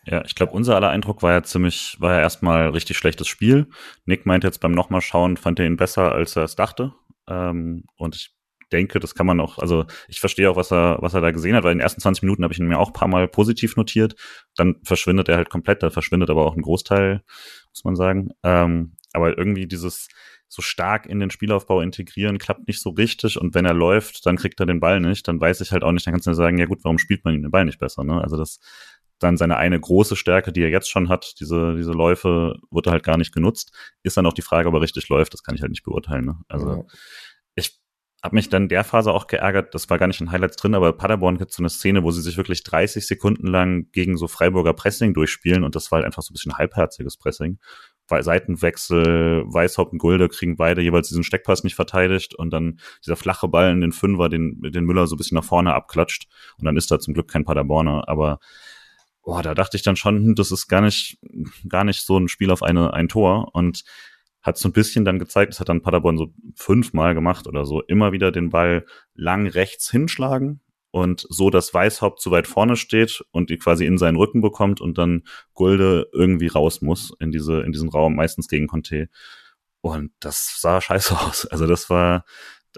[0.07, 3.67] Ja, ich glaube, unser aller Eindruck war ja ziemlich, war ja erstmal richtig schlechtes Spiel.
[4.05, 6.93] Nick meinte jetzt beim nochmal schauen, fand er ihn besser, als er es dachte.
[7.29, 8.37] Ähm, und ich
[8.73, 11.57] denke, das kann man auch, also ich verstehe auch, was er, was er da gesehen
[11.57, 13.27] hat, weil in den ersten 20 Minuten habe ich ihn mir auch ein paar Mal
[13.27, 14.15] positiv notiert.
[14.57, 17.23] Dann verschwindet er halt komplett, da verschwindet aber auch ein Großteil,
[17.71, 18.31] muss man sagen.
[18.45, 20.09] Ähm, aber irgendwie dieses
[20.49, 24.37] so stark in den Spielaufbau integrieren klappt nicht so richtig und wenn er läuft, dann
[24.37, 26.59] kriegt er den Ball nicht, dann weiß ich halt auch nicht, dann kannst du sagen,
[26.59, 28.21] ja gut, warum spielt man ihm den Ball nicht besser, ne?
[28.23, 28.61] Also das
[29.19, 33.03] dann seine eine große Stärke, die er jetzt schon hat, diese, diese Läufe, wurde halt
[33.03, 33.75] gar nicht genutzt.
[34.03, 36.27] Ist dann auch die Frage, ob er richtig läuft, das kann ich halt nicht beurteilen.
[36.27, 36.39] Ne?
[36.49, 36.85] Also ja.
[37.55, 37.81] ich
[38.23, 40.93] habe mich dann der Phase auch geärgert, das war gar nicht in Highlights drin, aber
[40.93, 44.75] Paderborn gibt so eine Szene, wo sie sich wirklich 30 Sekunden lang gegen so Freiburger
[44.75, 47.59] Pressing durchspielen und das war halt einfach so ein bisschen halbherziges Pressing.
[48.09, 53.49] Seitenwechsel, Weißhaupt und Gulde kriegen beide jeweils diesen Steckpass nicht verteidigt und dann dieser flache
[53.49, 56.77] Ball in den Fünfer, den, den Müller so ein bisschen nach vorne abklatscht und dann
[56.77, 58.39] ist da zum Glück kein Paderborner, aber
[59.27, 61.19] boah, da dachte ich dann schon, hm, das ist gar nicht,
[61.69, 63.83] gar nicht so ein Spiel auf eine, ein Tor und
[64.41, 67.83] hat so ein bisschen dann gezeigt, das hat dann Paderborn so fünfmal gemacht oder so,
[67.83, 70.61] immer wieder den Ball lang rechts hinschlagen
[70.93, 74.81] und so, dass Weißhaupt zu weit vorne steht und die quasi in seinen Rücken bekommt
[74.81, 79.09] und dann Gulde irgendwie raus muss in diese, in diesen Raum, meistens gegen Conte.
[79.81, 81.47] Und das sah scheiße aus.
[81.47, 82.25] Also das war,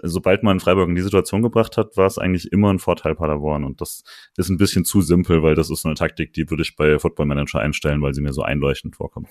[0.03, 3.63] sobald man Freiburg in die Situation gebracht hat, war es eigentlich immer ein Vorteil Paderborn.
[3.63, 4.03] Und das
[4.37, 7.27] ist ein bisschen zu simpel, weil das ist eine Taktik, die würde ich bei Football
[7.27, 9.29] Manager einstellen, weil sie mir so einleuchtend vorkommt.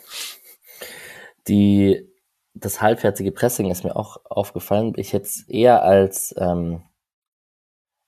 [1.48, 2.06] Die,
[2.54, 4.92] das halbfertige Pressing ist mir auch aufgefallen.
[4.96, 6.82] Ich hätte es eher als, ähm,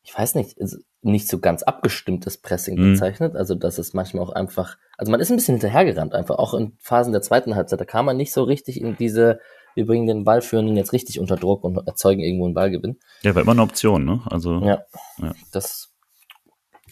[0.03, 0.59] ich weiß nicht,
[1.03, 2.92] nicht so ganz abgestimmtes Pressing mhm.
[2.92, 3.37] bezeichnet.
[3.37, 6.77] Also, dass es manchmal auch einfach, also man ist ein bisschen hinterhergerannt einfach, auch in
[6.79, 7.81] Phasen der zweiten Halbzeit.
[7.81, 9.40] Da kam man nicht so richtig in diese
[9.74, 12.98] wir bringen den Ballführenden jetzt richtig unter Druck und erzeugen irgendwo einen Ballgewinn.
[13.22, 14.22] Ja, war immer eine Option, ne?
[14.30, 14.61] Also.
[14.61, 14.83] Ja.
[15.18, 15.33] ja.
[15.52, 15.92] Das,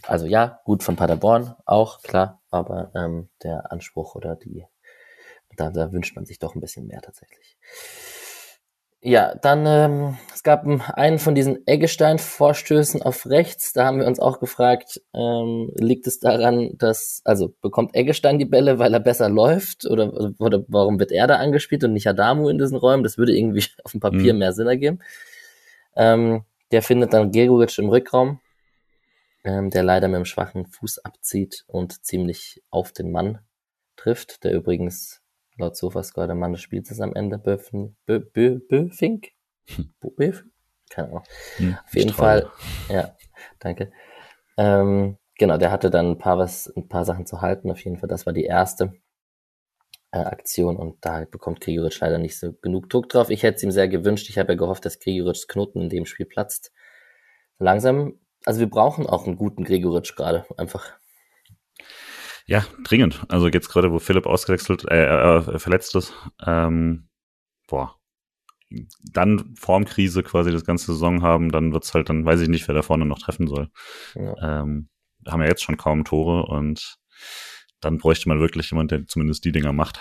[0.06, 4.64] also ja, gut von Paderborn auch, klar, aber ähm, der Anspruch oder die,
[5.56, 7.58] da, da wünscht man sich doch ein bisschen mehr tatsächlich.
[9.00, 13.72] Ja, dann ähm, es gab einen von diesen Eggestein-Vorstößen auf rechts.
[13.72, 18.44] Da haben wir uns auch gefragt, ähm, liegt es daran, dass also bekommt Eggestein die
[18.44, 22.48] Bälle, weil er besser läuft oder, oder warum wird er da angespielt und nicht Adamu
[22.48, 23.04] in diesen Räumen?
[23.04, 24.40] Das würde irgendwie auf dem Papier mhm.
[24.40, 24.98] mehr Sinn ergeben.
[25.94, 28.40] Ähm, der findet dann Gregoritsch im Rückraum,
[29.44, 33.38] ähm, der leider mit einem schwachen Fuß abzieht und ziemlich auf den Mann
[33.96, 35.22] trifft, der übrigens
[35.58, 37.96] laut Sofascore der Mann des Spiels ist am Ende Böfing.
[38.06, 39.28] Bö, Bö, Böfink?
[39.74, 39.92] Hm.
[40.00, 40.44] Böf?
[40.90, 41.24] Keine Ahnung.
[41.56, 42.50] Hm, Auf jeden Fall,
[42.88, 43.14] ja,
[43.58, 43.92] danke.
[44.56, 47.70] Ähm, genau, der hatte dann ein paar was, ein paar Sachen zu halten.
[47.70, 48.94] Auf jeden Fall, das war die erste
[50.10, 53.30] äh, Aktion und da bekommt Grigoric leider nicht so genug Druck drauf.
[53.30, 54.28] Ich hätte es ihm sehr gewünscht.
[54.30, 56.72] Ich habe ja gehofft, dass Grigorics Knoten in dem Spiel platzt.
[57.58, 60.97] Langsam, also wir brauchen auch einen guten Gregoritsch gerade, einfach.
[62.48, 63.24] Ja, dringend.
[63.28, 66.14] Also jetzt gerade, wo Philipp ausgewechselt, äh, äh, verletzt ist,
[66.46, 67.10] ähm,
[67.68, 67.96] boah,
[69.02, 72.74] dann Formkrise quasi das ganze Saison haben, dann wird's halt, dann weiß ich nicht, wer
[72.74, 73.68] da vorne noch treffen soll.
[74.14, 74.62] Ja.
[74.62, 74.88] Ähm,
[75.26, 76.96] haben ja jetzt schon kaum Tore und
[77.80, 80.00] dann bräuchte man wirklich jemand, der zumindest die Dinger macht.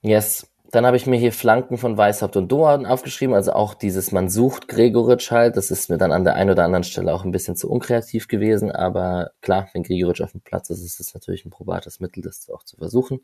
[0.00, 0.50] Yes.
[0.72, 4.28] Dann habe ich mir hier Flanken von Weißhaupt und Doan aufgeschrieben, also auch dieses man
[4.28, 7.30] sucht Gregoritsch halt, das ist mir dann an der einen oder anderen Stelle auch ein
[7.30, 11.44] bisschen zu unkreativ gewesen, aber klar, wenn Gregoritsch auf dem Platz ist, ist es natürlich
[11.44, 13.20] ein probates Mittel, das auch zu versuchen.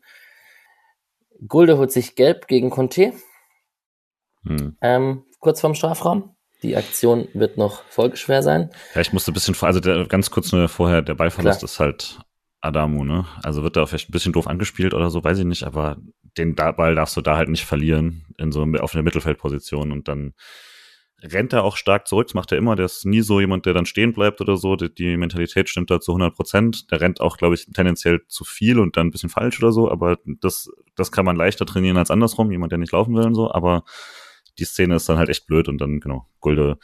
[1.47, 3.13] Gulde holt sich gelb gegen Conte.
[4.45, 4.77] Hm.
[4.81, 6.35] Ähm, kurz vorm Strafraum.
[6.61, 8.69] Die Aktion wird noch folgeschwer sein.
[8.95, 11.69] Ja, ich musste ein bisschen, also der, ganz kurz nur vorher, der Ballverlust Klar.
[11.69, 12.19] ist halt
[12.61, 13.25] Adamu, ne?
[13.43, 15.97] Also wird da vielleicht ein bisschen doof angespielt oder so, weiß ich nicht, aber
[16.37, 20.33] den Ball darfst du da halt nicht verlieren in so auf der Mittelfeldposition und dann
[21.23, 22.27] rennt er auch stark zurück.
[22.27, 22.75] Das macht er immer.
[22.75, 24.75] Der ist nie so jemand, der dann stehen bleibt oder so.
[24.75, 26.91] Die, die Mentalität stimmt da zu 100 Prozent.
[26.91, 29.89] Der rennt auch, glaube ich, tendenziell zu viel und dann ein bisschen falsch oder so.
[29.89, 32.51] Aber das, das kann man leichter trainieren als andersrum.
[32.51, 33.51] Jemand, der nicht laufen will und so.
[33.51, 33.83] Aber
[34.59, 36.77] die Szene ist dann halt echt blöd und dann, genau, Gulde.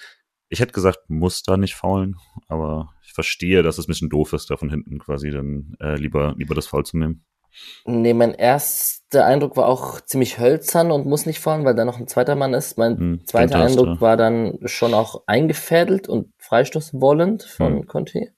[0.47, 2.15] Ich hätte gesagt, muss da nicht faulen,
[2.47, 5.95] aber ich verstehe, dass es ein bisschen doof ist, da von hinten quasi dann äh,
[5.95, 7.23] lieber, lieber das Foul zu nehmen.
[7.85, 11.99] Nee, mein erster Eindruck war auch ziemlich hölzern und muss nicht fahren, weil da noch
[11.99, 12.77] ein zweiter Mann ist.
[12.77, 17.87] Mein hm, zweiter Eindruck war dann schon auch eingefädelt und Freistoß wollend von hm.
[17.87, 18.33] Conte.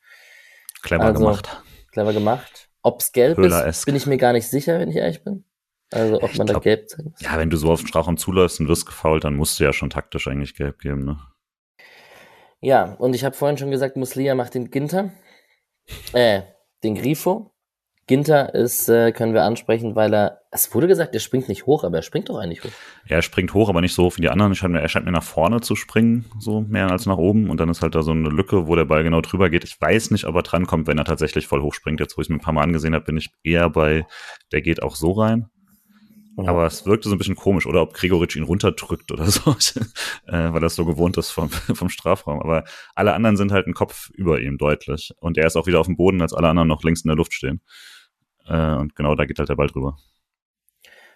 [0.81, 1.61] Clever also, gemacht.
[1.91, 2.69] Clever gemacht.
[2.83, 5.45] Ob's gelb ist, bin ich mir gar nicht sicher, wenn ich ehrlich bin.
[5.91, 7.21] Also ob ich man glaub, da gelb muss.
[7.21, 9.73] Ja, wenn du so auf den Strafraum zuläufst und wirst gefault, dann musst du ja
[9.73, 11.19] schon taktisch eigentlich gelb geben, ne?
[12.61, 15.11] Ja, und ich habe vorhin schon gesagt, Muslia macht den Ginter.
[16.13, 16.43] Äh,
[16.83, 17.50] den Grifo.
[18.11, 21.85] Ginter ist, äh, können wir ansprechen, weil er, es wurde gesagt, er springt nicht hoch,
[21.85, 22.69] aber er springt doch eigentlich hoch.
[23.07, 24.53] Ja, er springt hoch, aber nicht so hoch wie die anderen.
[24.53, 27.49] Scheint mir, er scheint mir nach vorne zu springen, so mehr als nach oben.
[27.49, 29.63] Und dann ist halt da so eine Lücke, wo der Ball genau drüber geht.
[29.63, 32.01] Ich weiß nicht, ob er drankommt, wenn er tatsächlich voll hoch springt.
[32.01, 34.05] Jetzt, wo ich es mir ein paar Mal angesehen habe, bin ich eher bei,
[34.51, 35.49] der geht auch so rein.
[36.37, 36.49] Ja.
[36.49, 39.55] Aber es wirkte so ein bisschen komisch, oder ob Gregoritsch ihn runterdrückt oder so,
[40.27, 42.41] äh, weil das so gewohnt ist vom, vom Strafraum.
[42.41, 45.13] Aber alle anderen sind halt ein Kopf über ihm deutlich.
[45.21, 47.15] Und er ist auch wieder auf dem Boden, als alle anderen noch links in der
[47.15, 47.61] Luft stehen.
[48.51, 49.97] Äh, und genau da geht halt der Ball drüber.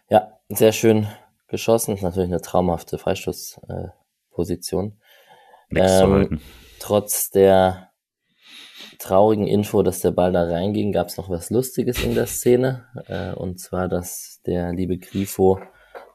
[0.09, 1.07] Ja, sehr schön
[1.47, 1.97] geschossen.
[2.01, 4.99] Natürlich eine traumhafte Freistoßposition.
[5.69, 6.39] Äh, ähm,
[6.79, 7.91] trotz der
[8.99, 12.85] traurigen Info, dass der Ball da reinging, gab es noch was Lustiges in der Szene.
[13.07, 15.59] Äh, und zwar, dass der liebe Grifo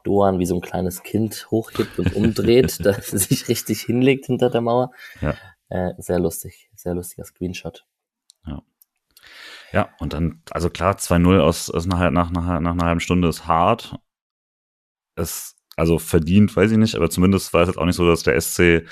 [0.03, 4.49] Doan wie so ein kleines Kind hochgibt und umdreht, dass er sich richtig hinlegt hinter
[4.49, 4.89] der Mauer.
[5.21, 5.35] Ja.
[5.69, 7.85] Äh, sehr lustig, sehr lustiger Screenshot.
[8.47, 8.63] Ja.
[9.71, 13.27] Ja, und dann, also klar, 2-0 aus, aus nach, nach, nach, nach einer halben Stunde
[13.29, 13.95] ist hart.
[15.15, 18.23] Es, also verdient, weiß ich nicht, aber zumindest war es jetzt auch nicht so, dass
[18.23, 18.85] der SC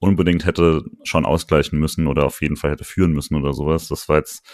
[0.00, 3.88] unbedingt hätte schon ausgleichen müssen oder auf jeden Fall hätte führen müssen oder sowas.
[3.88, 4.44] Das war jetzt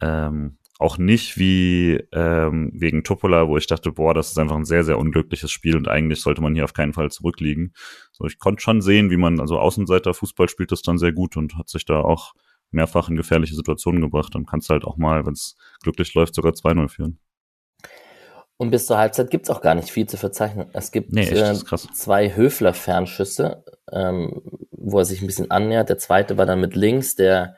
[0.00, 4.64] ähm, auch nicht wie ähm, wegen Topola, wo ich dachte, boah, das ist einfach ein
[4.64, 7.72] sehr, sehr unglückliches Spiel und eigentlich sollte man hier auf keinen Fall zurückliegen.
[8.12, 11.36] So, ich konnte schon sehen, wie man, also Außenseiter Fußball spielt das dann sehr gut
[11.36, 12.34] und hat sich da auch
[12.70, 14.34] mehrfach in gefährliche Situationen gebracht.
[14.34, 17.18] Dann kannst du halt auch mal, wenn es glücklich läuft, sogar 2-0 führen.
[18.56, 20.68] Und bis zur Halbzeit gibt's auch gar nicht viel zu verzeichnen.
[20.72, 25.88] Es gibt nee, äh, zwei Höfler-Fernschüsse, ähm, wo er sich ein bisschen annähert.
[25.88, 27.56] Der zweite war dann mit links, der,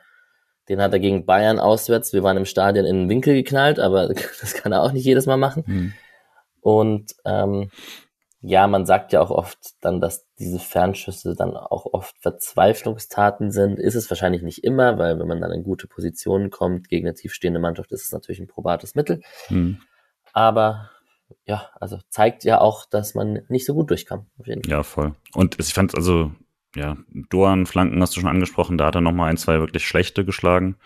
[0.69, 2.13] den hat er gegen Bayern auswärts.
[2.13, 4.09] Wir waren im Stadion in den Winkel geknallt, aber
[4.41, 5.63] das kann er auch nicht jedes Mal machen.
[5.65, 5.93] Mhm.
[6.61, 7.71] Und ähm,
[8.43, 13.77] ja, man sagt ja auch oft dann, dass diese Fernschüsse dann auch oft Verzweiflungstaten sind.
[13.77, 17.13] Ist es wahrscheinlich nicht immer, weil wenn man dann in gute Positionen kommt gegen eine
[17.13, 19.21] tiefstehende Mannschaft, ist es natürlich ein probates Mittel.
[19.49, 19.77] Mhm.
[20.33, 20.89] Aber
[21.45, 24.25] ja, also zeigt ja auch, dass man nicht so gut durchkam.
[24.65, 25.13] Ja, voll.
[25.33, 26.31] Und ich fand also,
[26.75, 26.97] ja,
[27.29, 30.77] Doan Flanken hast du schon angesprochen, da hat er nochmal ein, zwei wirklich schlechte geschlagen.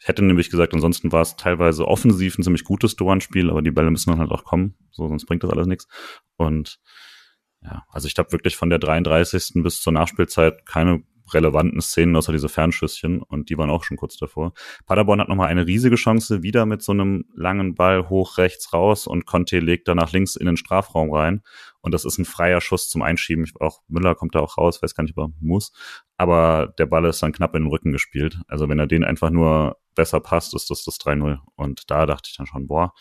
[0.00, 3.70] Ich hätte nämlich gesagt, ansonsten war es teilweise offensiv ein ziemlich gutes Doan-Spiel, aber die
[3.70, 5.88] Bälle müssen dann halt auch kommen, so sonst bringt das alles nichts.
[6.36, 6.80] Und
[7.62, 9.62] ja, also ich glaube wirklich von der 33.
[9.62, 14.16] bis zur Nachspielzeit keine relevanten Szenen außer diese Fernschüsschen und die waren auch schon kurz
[14.16, 14.52] davor.
[14.86, 19.06] Paderborn hat nochmal eine riesige Chance, wieder mit so einem langen Ball hoch rechts raus
[19.06, 21.42] und Conte legt da nach links in den Strafraum rein
[21.80, 23.44] und das ist ein freier Schuss zum Einschieben.
[23.44, 25.72] Ich, auch Müller kommt da auch raus, weiß gar nicht, ob er muss,
[26.16, 28.38] aber der Ball ist dann knapp in den Rücken gespielt.
[28.48, 32.28] Also wenn er den einfach nur besser passt, ist das das 3-0 und da dachte
[32.30, 32.92] ich dann schon, boah,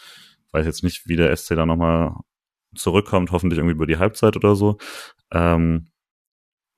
[0.51, 2.15] weiß jetzt nicht, wie der SC da nochmal
[2.75, 4.77] zurückkommt, hoffentlich irgendwie über die Halbzeit oder so.
[5.31, 5.91] Ähm,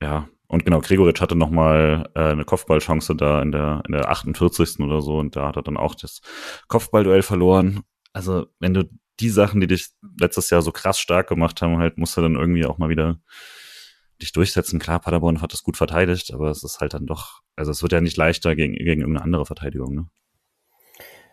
[0.02, 4.80] ja, und genau, Gregoritsch hatte nochmal äh, eine Kopfballchance da in der, in der 48.
[4.80, 6.22] oder so und da hat er dann auch das
[6.68, 7.82] Kopfballduell verloren.
[8.14, 11.98] Also, wenn du die Sachen, die dich letztes Jahr so krass stark gemacht haben, halt
[11.98, 13.22] musst du dann irgendwie auch mal wieder
[14.22, 14.80] dich durchsetzen.
[14.80, 17.92] Klar, Paderborn hat das gut verteidigt, aber es ist halt dann doch, also es wird
[17.92, 20.08] ja nicht leichter gegen, gegen irgendeine andere Verteidigung, ne?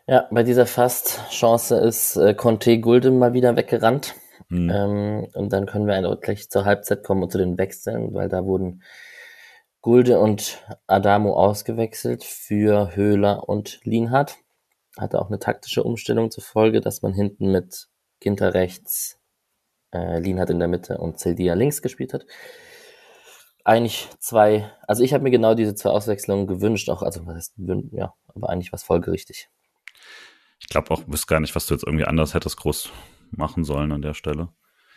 [0.07, 4.15] Ja, bei dieser Fast-Chance ist äh, Conte Gulden mal wieder weggerannt.
[4.49, 4.71] Mhm.
[4.71, 8.45] Ähm, und dann können wir gleich zur Halbzeit kommen und zu den Wechseln, weil da
[8.47, 8.83] wurden
[9.83, 14.37] Gulde und Adamo ausgewechselt für Höhler und Lienhardt.
[14.99, 17.89] Hatte auch eine taktische Umstellung zur Folge, dass man hinten mit
[18.21, 19.21] Ginter rechts,
[19.93, 22.27] äh, Lienhardt in der Mitte und Zeldia links gespielt hat.
[23.69, 27.55] Eigentlich zwei, also ich habe mir genau diese zwei Auswechslungen gewünscht, auch, also was heißt,
[27.93, 29.51] ja, aber eigentlich war es folgerichtig.
[30.59, 32.91] Ich glaube auch, wüsste gar nicht, was du jetzt irgendwie anders hättest groß
[33.31, 34.49] machen sollen an der Stelle.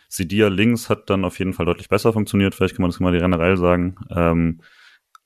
[0.08, 3.12] Sidia links hat dann auf jeden Fall deutlich besser funktioniert, vielleicht kann man das mal
[3.12, 3.96] generell sagen.
[4.10, 4.62] Ähm,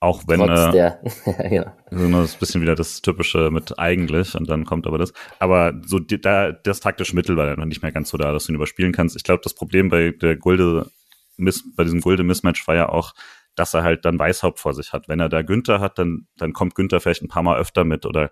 [0.01, 1.01] auch wenn Trotz äh, der,
[1.49, 1.77] ja.
[1.89, 5.13] so das bisschen wieder das typische mit eigentlich und dann kommt aber das.
[5.39, 8.47] Aber so die, da das taktische Mittel war dann nicht mehr ganz so da, dass
[8.47, 9.15] du ihn überspielen kannst.
[9.15, 10.91] Ich glaube, das Problem bei der Gulde
[11.37, 13.13] bei diesem Gulde Mismatch war ja auch,
[13.57, 15.09] dass er halt dann Weißhaupt vor sich hat.
[15.09, 18.05] Wenn er da Günther hat, dann dann kommt Günther vielleicht ein paar Mal öfter mit
[18.05, 18.31] oder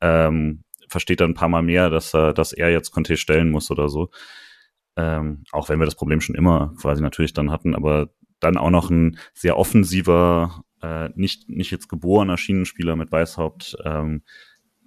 [0.00, 3.70] ähm, versteht dann ein paar Mal mehr, dass er, dass er jetzt Conte stellen muss
[3.70, 4.10] oder so.
[4.96, 8.70] Ähm, auch wenn wir das Problem schon immer quasi natürlich dann hatten, aber dann auch
[8.70, 14.22] noch ein sehr offensiver, äh, nicht, nicht jetzt geborener Schienenspieler mit Weißhaupt, ähm,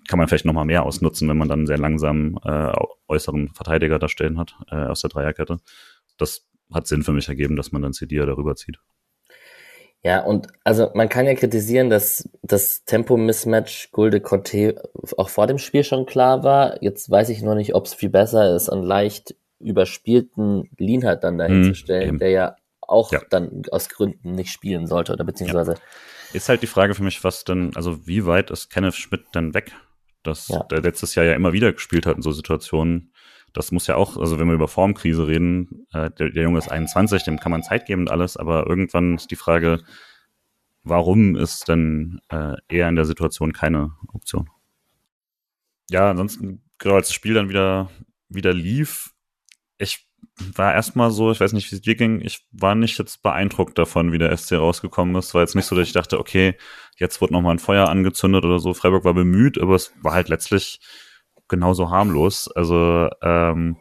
[0.08, 2.74] kann man vielleicht noch mal mehr ausnutzen, wenn man dann einen sehr langsamen äh,
[3.08, 5.58] äußeren Verteidiger da stehen hat äh, aus der Dreierkette.
[6.17, 8.80] Das hat Sinn für mich ergeben, dass man dann Cedia darüber zieht.
[10.04, 14.82] Ja, und also man kann ja kritisieren, dass das Tempo-Mismatch Gulde Conte
[15.18, 16.82] auch vor dem Spiel schon klar war.
[16.82, 21.38] Jetzt weiß ich nur nicht, ob es viel besser ist, einen leicht überspielten Lienhardt dann
[21.38, 23.22] dahin zu stellen, der ja auch ja.
[23.30, 25.74] dann aus Gründen nicht spielen sollte oder beziehungsweise.
[25.74, 25.80] Ja.
[26.34, 29.54] Ist halt die Frage für mich, was denn, also wie weit ist Kenneth Schmidt denn
[29.54, 29.72] weg?
[30.24, 30.64] dass ja.
[30.64, 33.11] der letztes Jahr ja immer wieder gespielt hat in so Situationen.
[33.54, 36.70] Das muss ja auch, also wenn wir über Formkrise reden, äh, der, der Junge ist
[36.70, 39.82] 21, dem kann man Zeit geben und alles, aber irgendwann ist die Frage,
[40.84, 44.50] warum ist denn äh, er in der Situation keine Option?
[45.90, 47.90] Ja, ansonsten, genau als das Spiel dann wieder,
[48.30, 49.14] wieder lief,
[49.78, 50.08] ich
[50.56, 53.78] war erstmal so, ich weiß nicht, wie es dir ging, ich war nicht jetzt beeindruckt
[53.78, 55.34] davon, wie der SC rausgekommen ist.
[55.34, 56.56] War jetzt nicht so, dass ich dachte, okay,
[56.98, 58.74] jetzt wird nochmal ein Feuer angezündet oder so.
[58.74, 60.80] Freiburg war bemüht, aber es war halt letztlich
[61.52, 62.48] genauso harmlos.
[62.48, 63.78] Also ähm,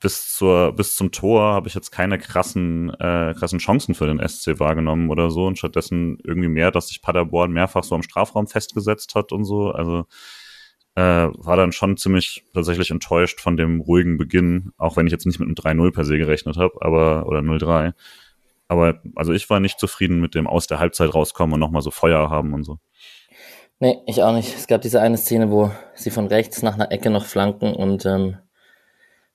[0.00, 4.26] bis zur bis zum Tor habe ich jetzt keine krassen äh, krassen Chancen für den
[4.26, 8.46] SC wahrgenommen oder so und stattdessen irgendwie mehr, dass sich Paderborn mehrfach so am Strafraum
[8.48, 9.70] festgesetzt hat und so.
[9.70, 10.06] Also
[10.96, 15.26] äh, war dann schon ziemlich tatsächlich enttäuscht von dem ruhigen Beginn, auch wenn ich jetzt
[15.26, 17.92] nicht mit einem 3-0 per se gerechnet habe, aber oder 0-3.
[18.68, 21.90] Aber also ich war nicht zufrieden mit dem aus der Halbzeit rauskommen und nochmal so
[21.90, 22.78] Feuer haben und so.
[23.80, 24.54] Nee, ich auch nicht.
[24.54, 28.04] Es gab diese eine Szene, wo sie von rechts nach einer Ecke noch flanken und
[28.04, 28.36] ähm,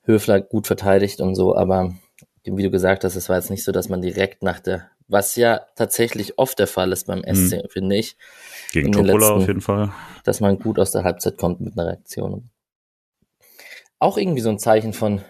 [0.03, 1.95] Höfler gut verteidigt und so, aber
[2.43, 5.36] wie du gesagt hast, es war jetzt nicht so, dass man direkt nach der, was
[5.36, 7.69] ja tatsächlich oft der Fall ist beim SC, mhm.
[7.69, 8.17] finde ich.
[8.71, 9.91] Gegen Topola auf jeden Fall.
[10.23, 12.51] Dass man gut aus der Halbzeit kommt mit einer Reaktion.
[13.97, 15.21] Auch irgendwie so ein Zeichen von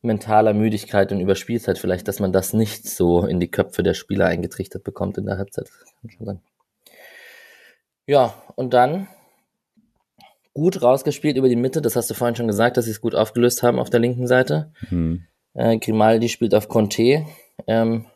[0.00, 4.26] mentaler Müdigkeit und Überspielzeit vielleicht, dass man das nicht so in die Köpfe der Spieler
[4.26, 5.68] eingetrichtert bekommt in der Halbzeit.
[6.00, 6.40] Kann schon sein.
[8.06, 9.08] Ja, und dann
[10.54, 11.82] gut rausgespielt über die Mitte.
[11.82, 14.26] Das hast du vorhin schon gesagt, dass sie es gut aufgelöst haben auf der linken
[14.26, 14.72] Seite.
[14.88, 15.24] Mhm.
[15.54, 17.26] Äh, Grimaldi spielt auf Conte.
[17.66, 18.06] Ähm,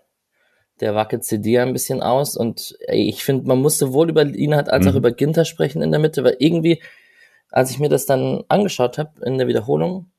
[0.80, 4.70] der wackelt CD ein bisschen aus und ey, ich finde, man muss sowohl über Lienhardt
[4.70, 4.92] als mhm.
[4.92, 6.82] auch über Ginter sprechen in der Mitte, weil irgendwie,
[7.50, 10.10] als ich mir das dann angeschaut habe in der Wiederholung,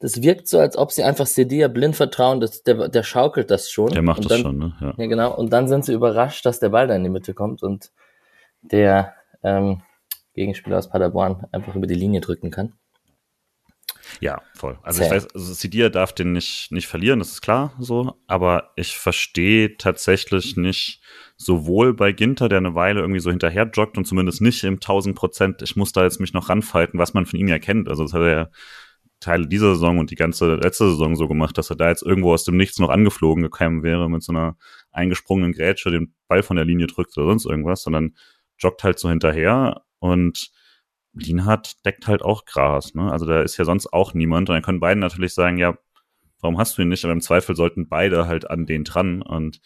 [0.00, 3.70] das wirkt so, als ob sie einfach CD blind vertrauen, dass der, der schaukelt das
[3.70, 3.90] schon.
[3.90, 4.74] Der macht und das dann, schon, ne?
[4.80, 4.94] Ja.
[4.96, 5.36] ja, genau.
[5.36, 7.90] Und dann sind sie überrascht, dass der Ball da in die Mitte kommt und
[8.70, 9.82] der ähm,
[10.34, 12.74] Gegenspieler aus Paderborn einfach über die Linie drücken kann.
[14.20, 14.78] Ja, voll.
[14.82, 15.06] Also Sehr.
[15.06, 18.96] ich weiß, also Sidia darf den nicht, nicht verlieren, das ist klar so, aber ich
[18.96, 21.02] verstehe tatsächlich nicht,
[21.36, 25.16] sowohl bei Ginter, der eine Weile irgendwie so hinterher joggt und zumindest nicht im 1000
[25.16, 27.88] Prozent, ich muss da jetzt mich noch ranfalten, was man von ihm ja kennt.
[27.88, 28.48] Also das hat er ja
[29.20, 32.32] Teile dieser Saison und die ganze letzte Saison so gemacht, dass er da jetzt irgendwo
[32.32, 34.56] aus dem Nichts noch angeflogen gekommen wäre mit so einer
[34.92, 38.14] eingesprungenen Grätsche, den Ball von der Linie drückt oder sonst irgendwas, sondern
[38.58, 40.50] joggt halt so hinterher und
[41.12, 43.10] Lienhardt deckt halt auch Gras, ne?
[43.10, 45.76] Also da ist ja sonst auch niemand und dann können beide natürlich sagen, ja,
[46.40, 47.04] warum hast du ihn nicht?
[47.04, 49.60] Aber im Zweifel sollten beide halt an den dran und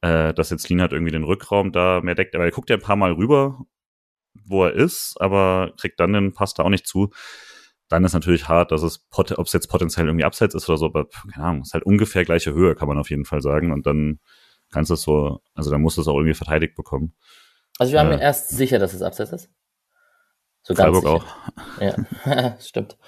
[0.00, 2.82] äh, dass jetzt Lienhardt irgendwie den Rückraum da mehr deckt, aber er guckt ja ein
[2.82, 3.60] paar Mal rüber,
[4.44, 7.10] wo er ist, aber kriegt dann den Pass da auch nicht zu.
[7.88, 10.86] Dann ist natürlich hart, dass es, ob es jetzt potenziell irgendwie abseits ist oder so,
[10.86, 13.72] aber keine Ahnung, ist halt ungefähr gleiche Höhe, kann man auf jeden Fall sagen.
[13.72, 14.20] Und dann
[14.70, 17.14] kannst du es so, also dann musst du es auch irgendwie verteidigt bekommen.
[17.80, 19.48] Also wir haben äh, erst sicher, dass es abseits ist.
[20.62, 21.24] So Freiburg auch.
[21.80, 22.98] Ja, stimmt.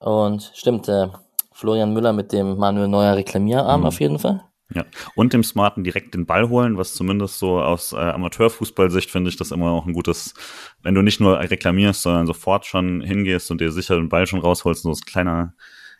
[0.00, 1.06] Und stimmt, äh,
[1.52, 3.86] Florian Müller mit dem Manuel Neuer Reklamierarm mhm.
[3.86, 4.42] auf jeden Fall.
[4.74, 9.30] Ja, und dem Smarten direkt den Ball holen, was zumindest so aus äh, Amateurfußballsicht finde
[9.30, 10.34] ich das immer auch ein gutes,
[10.82, 14.40] wenn du nicht nur reklamierst, sondern sofort schon hingehst und dir sicher den Ball schon
[14.40, 15.54] rausholst, so ein kleiner,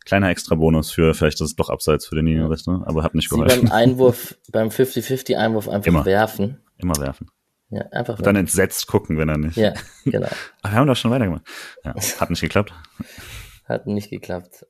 [0.05, 3.31] kleiner extra Bonus für, vielleicht ist es doch abseits für den Linienrichter, aber hat nicht
[3.31, 3.61] geholfen.
[3.61, 6.05] Sie beim Einwurf, beim 50-50 Einwurf einfach immer.
[6.05, 6.59] werfen.
[6.79, 7.29] Immer werfen.
[7.71, 8.19] Ja, einfach.
[8.19, 9.57] Und dann entsetzt gucken, wenn er nicht.
[9.57, 9.75] Ja,
[10.05, 10.29] genau.
[10.63, 11.47] Aber wir haben doch schon weitergemacht.
[11.85, 12.73] Ja, hat nicht geklappt.
[13.65, 14.65] Hat nicht geklappt.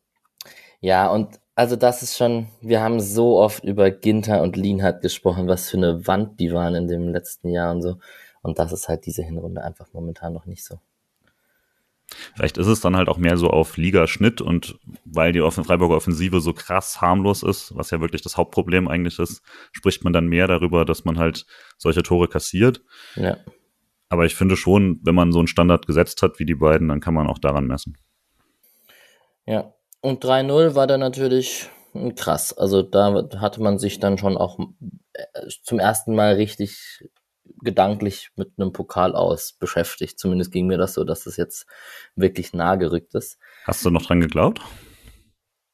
[0.81, 5.49] Ja, und also das ist schon, wir haben so oft über Ginter und Lienhardt gesprochen,
[5.49, 7.99] was für eine Wand die waren in dem letzten Jahr und so.
[8.41, 10.81] Und das ist halt diese Hinrunde einfach momentan noch nicht so.
[12.35, 16.41] Vielleicht ist es dann halt auch mehr so auf Ligaschnitt und weil die Freiburger Offensive
[16.41, 19.43] so krass harmlos ist, was ja wirklich das Hauptproblem eigentlich ist,
[19.73, 21.47] spricht man dann mehr darüber, dass man halt
[21.79, 22.83] solche Tore kassiert.
[23.17, 23.39] Ja.
[24.09, 27.01] Aber ich finde schon, wenn man so einen Standard gesetzt hat wie die beiden, dann
[27.01, 27.99] kann man auch daran messen.
[29.47, 31.69] Ja, und 3-0 war dann natürlich
[32.15, 32.57] krass.
[32.57, 34.59] Also da hatte man sich dann schon auch
[35.13, 37.09] äh, zum ersten Mal richtig
[37.63, 40.19] gedanklich mit einem Pokal aus beschäftigt.
[40.19, 41.67] Zumindest ging mir das so, dass es jetzt
[42.15, 43.39] wirklich nah gerückt ist.
[43.65, 44.61] Hast du noch dran geglaubt?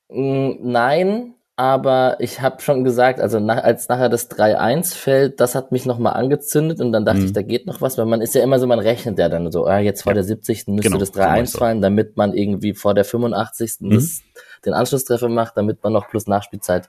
[0.09, 5.55] Mm, nein, aber ich habe schon gesagt, also nach, als nachher das 3-1 fällt, das
[5.55, 7.27] hat mich nochmal angezündet und dann dachte mhm.
[7.27, 9.53] ich, da geht noch was, weil man ist ja immer so, man rechnet ja dann
[9.53, 10.15] so, ah, jetzt vor ja.
[10.15, 10.69] der 70.
[10.69, 13.77] müsste genau, das 3-1 fallen, damit man irgendwie vor der 85.
[13.81, 13.91] Mhm.
[13.91, 14.23] Das,
[14.65, 16.89] den Anschlusstreffer macht, damit man noch plus Nachspielzeit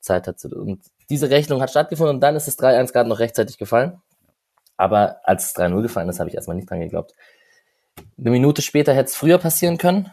[0.00, 0.44] Zeit hat.
[0.44, 4.00] Und diese Rechnung hat stattgefunden und dann ist das 3-1 gerade noch rechtzeitig gefallen.
[4.76, 7.12] Aber als es 3-0 gefallen ist, habe ich erstmal nicht dran geglaubt.
[8.18, 10.10] Eine Minute später hätte es früher passieren können.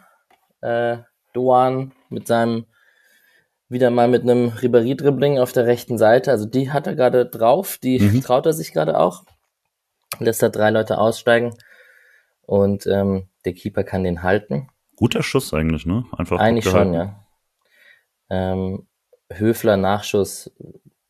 [0.62, 0.97] Äh,
[1.34, 2.66] Doan mit seinem
[3.70, 6.32] wieder mal mit einem Ribéry-Dribbling auf der rechten Seite.
[6.32, 8.22] Also die hat er gerade drauf, die mhm.
[8.22, 9.24] traut er sich gerade auch.
[10.20, 11.55] Lässt da drei Leute aussteigen.
[12.41, 14.70] und ähm, der Keeper kann den halten.
[14.95, 16.05] Guter Schuss eigentlich, ne?
[16.18, 17.24] Einfach eigentlich schon, ja.
[18.30, 18.88] Ähm,
[19.32, 20.51] Höfler Nachschuss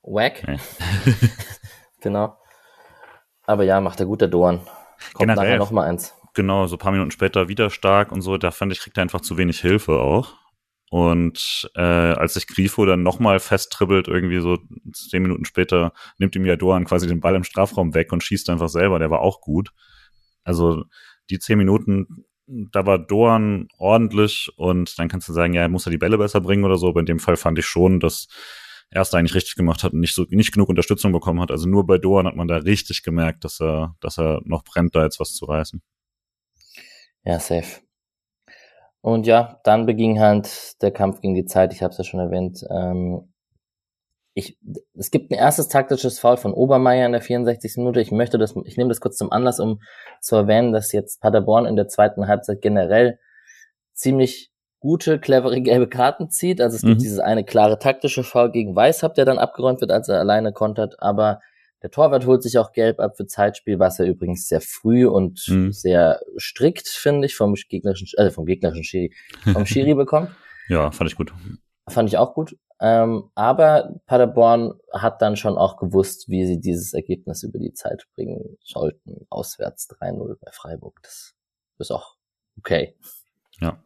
[0.04, 0.45] wack.
[0.47, 0.60] Nee.
[2.02, 2.38] genau.
[3.50, 4.60] Aber ja, macht er gut, der Dorn.
[5.14, 6.14] Kommt Generell, nachher noch mal eins.
[6.36, 8.38] Genau, so ein paar Minuten später wieder stark und so.
[8.38, 10.36] Da fand ich, kriegt er einfach zu wenig Hilfe auch.
[10.91, 14.60] Und äh, als sich Grifo dann nochmal festtribbelt, irgendwie so
[14.93, 18.52] zehn Minuten später, nimmt ihm ja Doan quasi den Ball im Strafraum weg und schießt
[18.52, 19.00] einfach selber.
[19.00, 19.72] Der war auch gut.
[20.43, 20.84] Also
[21.32, 25.91] die zehn Minuten, da war Doan ordentlich und dann kannst du sagen, ja, muss er
[25.91, 26.89] die Bälle besser bringen oder so.
[26.89, 28.28] Aber in dem Fall fand ich schon, dass
[28.92, 31.52] er es eigentlich richtig gemacht hat und nicht so nicht genug Unterstützung bekommen hat.
[31.52, 34.96] Also nur bei Doan hat man da richtig gemerkt, dass er, dass er noch brennt,
[34.96, 35.82] da jetzt was zu reißen.
[37.24, 37.82] Ja, safe.
[39.02, 42.20] Und ja, dann beging halt der Kampf gegen die Zeit, ich habe es ja schon
[42.20, 42.66] erwähnt.
[42.70, 43.32] Ähm,
[44.34, 44.58] ich,
[44.98, 47.78] es gibt ein erstes taktisches Foul von Obermeier in der 64.
[47.78, 48.02] Minute.
[48.02, 49.82] Ich möchte das, ich nehme das kurz zum Anlass, um
[50.22, 53.20] zu erwähnen, dass jetzt Paderborn in der zweiten Halbzeit generell
[53.94, 56.62] ziemlich gute, clevere gelbe Karten zieht.
[56.62, 57.04] Also es gibt mhm.
[57.04, 61.02] dieses eine klare taktische Foul gegen Weißhaupt, der dann abgeräumt wird, als er alleine kontert.
[61.02, 61.42] Aber
[61.82, 65.46] der Torwart holt sich auch gelb ab für Zeitspiel, was er übrigens sehr früh und
[65.48, 65.72] mhm.
[65.72, 69.14] sehr strikt, finde ich, vom gegnerischen, äh, vom gegnerischen Schiri,
[69.54, 70.30] vom Schiri bekommt.
[70.68, 71.34] Ja, fand ich gut.
[71.88, 72.56] Fand ich auch gut.
[72.82, 78.08] Ähm, aber Paderborn hat dann schon auch gewusst, wie sie dieses Ergebnis über die Zeit
[78.16, 79.26] bringen sollten.
[79.30, 81.00] Auswärts 3-0 bei Freiburg.
[81.04, 81.36] Das
[81.80, 82.16] ist auch
[82.58, 82.96] okay.
[83.60, 83.84] Ja.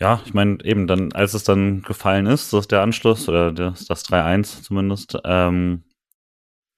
[0.00, 3.50] Ja, ich meine, eben dann, als es dann gefallen ist, das ist der Anschluss, oder
[3.52, 5.84] das, das 3-1 zumindest, ähm,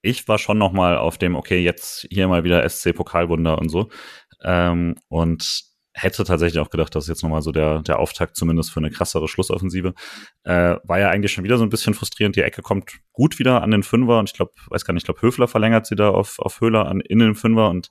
[0.03, 3.69] ich war schon noch mal auf dem, okay, jetzt hier mal wieder SC Pokalwunder und
[3.69, 3.91] so.
[4.43, 8.81] Ähm, und hätte tatsächlich auch gedacht, dass jetzt nochmal so der, der Auftakt zumindest für
[8.81, 9.95] eine krassere Schlussoffensive.
[10.45, 12.37] Äh, war ja eigentlich schon wieder so ein bisschen frustrierend.
[12.37, 15.07] Die Ecke kommt gut wieder an den Fünfer und ich glaube, weiß gar nicht, ich
[15.07, 17.91] glaube, Höfler verlängert sie da auf, auf Höhler an, in den Fünfer und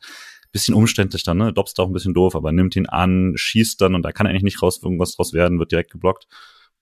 [0.52, 1.54] bisschen umständlich dann, ne?
[1.54, 4.44] Dobst auch ein bisschen doof, aber nimmt ihn an, schießt dann und da kann eigentlich
[4.44, 6.28] nicht raus irgendwas draus werden, wird direkt geblockt.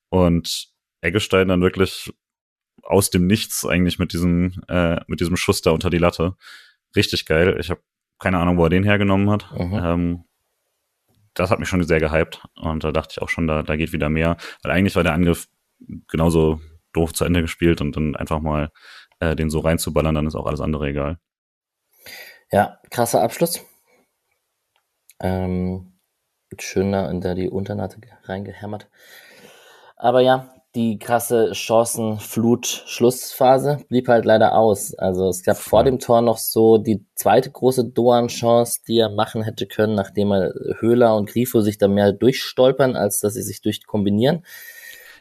[0.09, 0.69] Und
[1.01, 2.11] Eggestein dann wirklich
[2.83, 6.35] aus dem Nichts eigentlich mit diesem, äh, mit diesem Schuss da unter die Latte.
[6.95, 7.57] Richtig geil.
[7.59, 7.81] Ich habe
[8.19, 9.51] keine Ahnung, wo er den hergenommen hat.
[9.51, 9.79] Mhm.
[9.83, 10.23] Ähm,
[11.33, 12.43] das hat mich schon sehr gehypt.
[12.55, 14.37] Und da dachte ich auch schon, da, da geht wieder mehr.
[14.63, 15.47] Weil eigentlich war der Angriff
[16.07, 16.59] genauso
[16.93, 18.71] doof zu Ende gespielt und dann einfach mal
[19.19, 21.19] äh, den so reinzuballern, dann ist auch alles andere egal.
[22.51, 23.61] Ja, krasser Abschluss.
[25.19, 25.93] Ähm,
[26.59, 28.89] schöner in der die Unternatte reingehämmert.
[29.95, 34.93] Aber ja, die krasse Chancenflut-Schlussphase blieb halt leider aus.
[34.93, 39.41] Also es gab vor dem Tor noch so die zweite große Doan-Chance, die er machen
[39.41, 43.63] hätte können, nachdem er Höhler und Grifo sich da mehr durchstolpern, als dass sie sich
[43.63, 44.45] durchkombinieren.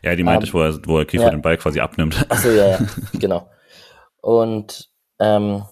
[0.03, 1.31] Ja, die meinte um, ich, wo er, wo er Grifo ja.
[1.31, 2.27] den Ball quasi abnimmt.
[2.29, 2.79] Achso, ja, ja,
[3.19, 3.49] genau.
[4.21, 5.65] Und ähm,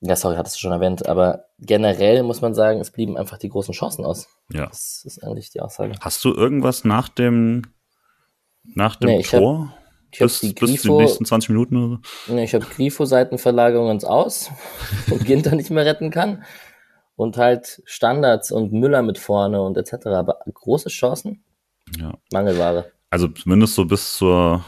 [0.00, 3.48] ja, sorry, hattest du schon erwähnt, aber generell muss man sagen, es blieben einfach die
[3.48, 4.28] großen Chancen aus.
[4.52, 4.66] Ja.
[4.66, 5.94] Das ist eigentlich die Aussage.
[6.00, 7.62] Hast du irgendwas nach dem
[8.74, 9.70] nach dem nee, Tor?
[9.70, 9.78] Hab,
[10.12, 12.34] ich bis, die Grifo, bis die nächsten 20 Minuten oder so?
[12.34, 14.50] Nee, ich habe Grifo-Seitenverlagerung ins Aus
[15.10, 16.44] und Ginter nicht mehr retten kann.
[17.16, 20.06] Und halt Standards und Müller mit vorne und etc.
[20.06, 21.42] Aber große Chancen?
[21.98, 22.14] Ja.
[22.32, 22.92] Mangelware.
[23.10, 24.64] Also zumindest so bis zur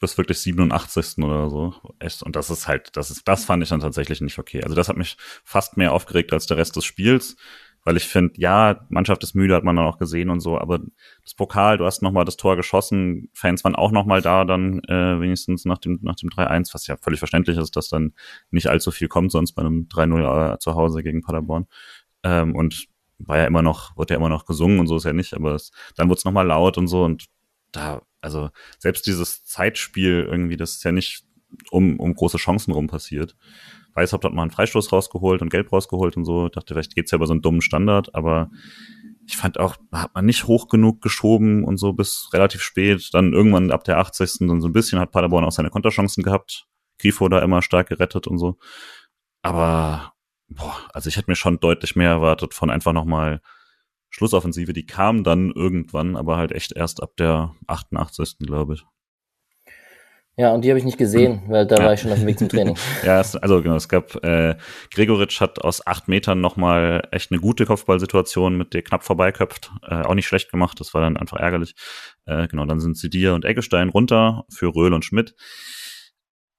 [0.00, 1.18] bis wirklich 87.
[1.24, 1.74] oder so.
[1.98, 2.22] Echt.
[2.22, 4.62] Und das ist halt, das ist, das fand ich dann tatsächlich nicht okay.
[4.62, 7.36] Also das hat mich fast mehr aufgeregt als der Rest des Spiels
[7.86, 10.80] weil ich finde, ja, Mannschaft ist müde, hat man dann auch gesehen und so, aber
[11.22, 15.20] das Pokal, du hast nochmal das Tor geschossen, Fans waren auch nochmal da dann äh,
[15.20, 18.12] wenigstens nach dem, nach dem 3-1, was ja völlig verständlich ist, dass dann
[18.50, 21.68] nicht allzu viel kommt, sonst bei einem 3-0 äh, zu Hause gegen Paderborn.
[22.24, 22.88] Ähm, und
[23.18, 25.54] war ja immer noch, wurde ja immer noch gesungen und so ist ja nicht, aber
[25.54, 27.26] es, dann wurde es nochmal laut und so und
[27.76, 31.24] da, also selbst dieses Zeitspiel irgendwie, das ist ja nicht
[31.70, 33.36] um, um große Chancen rum passiert.
[33.94, 36.48] Weißhaupt hat mal einen Freistoß rausgeholt und Gelb rausgeholt und so.
[36.48, 38.50] Dachte, vielleicht geht's ja über so einen dummen Standard, aber
[39.26, 43.08] ich fand auch, hat man nicht hoch genug geschoben und so bis relativ spät.
[43.12, 44.46] Dann irgendwann ab der 80.
[44.46, 46.66] dann so ein bisschen hat Paderborn auch seine Konterchancen gehabt.
[46.98, 48.58] Grifo da immer stark gerettet und so.
[49.42, 50.12] Aber,
[50.48, 53.40] boah, also ich hätte mir schon deutlich mehr erwartet von einfach nochmal
[54.16, 54.72] Schlussoffensive.
[54.72, 58.38] Die kam dann irgendwann, aber halt echt erst ab der 88.
[58.38, 58.84] glaube ich.
[60.38, 61.50] Ja, und die habe ich nicht gesehen, hm.
[61.50, 61.84] weil da ja.
[61.84, 62.76] war ich schon auf dem Weg zum Training.
[63.04, 64.56] ja, also genau, es gab, äh,
[64.92, 69.70] Gregoritsch hat aus acht Metern nochmal echt eine gute Kopfballsituation mit der knapp vorbeiköpft.
[69.82, 71.74] Äh, auch nicht schlecht gemacht, das war dann einfach ärgerlich.
[72.24, 75.34] Äh, genau, dann sind sie dir und Eggestein runter für Röhl und Schmidt.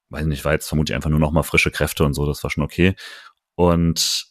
[0.10, 2.64] Weiß nicht, war jetzt vermutlich einfach nur nochmal frische Kräfte und so, das war schon
[2.64, 2.96] okay.
[3.56, 4.28] Und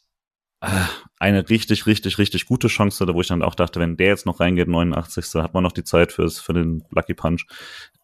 [1.18, 4.40] eine richtig, richtig, richtig gute Chance, wo ich dann auch dachte, wenn der jetzt noch
[4.40, 5.42] reingeht, 89.
[5.42, 7.46] hat man noch die Zeit fürs, für den Lucky Punch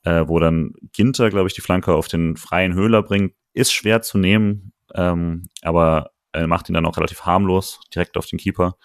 [0.04, 3.34] äh, wo dann Ginter, glaube ich, die Flanke auf den freien Höhler bringt.
[3.52, 8.26] Ist schwer zu nehmen, ähm, aber äh, macht ihn dann auch relativ harmlos, direkt auf
[8.26, 8.76] den Keeper.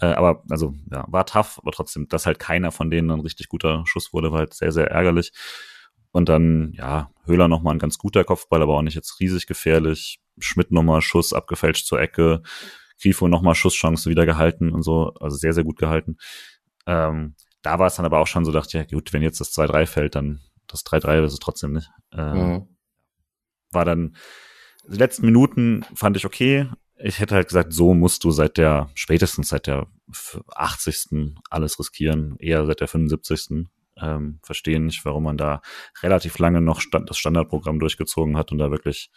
[0.00, 3.48] Äh, aber, also, ja, war tough, aber trotzdem, dass halt keiner von denen ein richtig
[3.48, 5.32] guter Schuss wurde, war halt sehr, sehr ärgerlich.
[6.12, 10.20] Und dann, ja, Höhler nochmal ein ganz guter Kopfball, aber auch nicht jetzt riesig gefährlich.
[10.38, 12.42] Schmidt nochmal Schuss abgefälscht zur Ecke.
[13.00, 16.16] Grifo nochmal Schusschance wieder gehalten und so, also sehr, sehr gut gehalten.
[16.86, 19.40] Ähm, da war es dann aber auch schon so, dachte ich, ja gut, wenn jetzt
[19.40, 21.90] das 2-3 fällt, dann das 3-3 ist es trotzdem nicht.
[22.12, 22.68] Ähm, mhm.
[23.72, 24.16] War dann,
[24.86, 26.68] die letzten Minuten fand ich okay.
[26.96, 29.86] Ich hätte halt gesagt, so musst du seit der, spätestens seit der
[30.54, 31.34] 80.
[31.50, 33.66] alles riskieren, eher seit der 75.
[33.96, 35.62] Ähm, verstehen nicht, warum man da
[36.02, 39.10] relativ lange noch stand, das Standardprogramm durchgezogen hat und da wirklich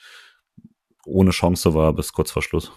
[1.06, 2.72] ohne Chance war bis kurz vor Schluss.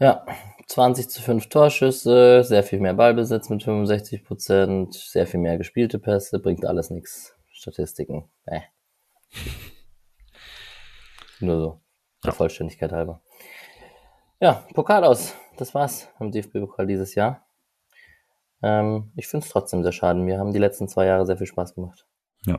[0.00, 0.26] Ja,
[0.66, 5.98] 20 zu 5 Torschüsse, sehr viel mehr Ballbesitz mit 65 Prozent, sehr viel mehr gespielte
[5.98, 7.36] Pässe, bringt alles nichts.
[7.52, 8.60] Statistiken, äh.
[11.40, 11.80] Nur so,
[12.24, 12.36] der ja.
[12.36, 13.22] Vollständigkeit halber.
[14.40, 15.34] Ja, Pokal aus.
[15.56, 17.46] Das war's am DFB-Pokal dieses Jahr.
[18.62, 20.18] Ähm, ich finde es trotzdem sehr schade.
[20.18, 22.06] Mir haben die letzten zwei Jahre sehr viel Spaß gemacht.
[22.44, 22.58] Ja.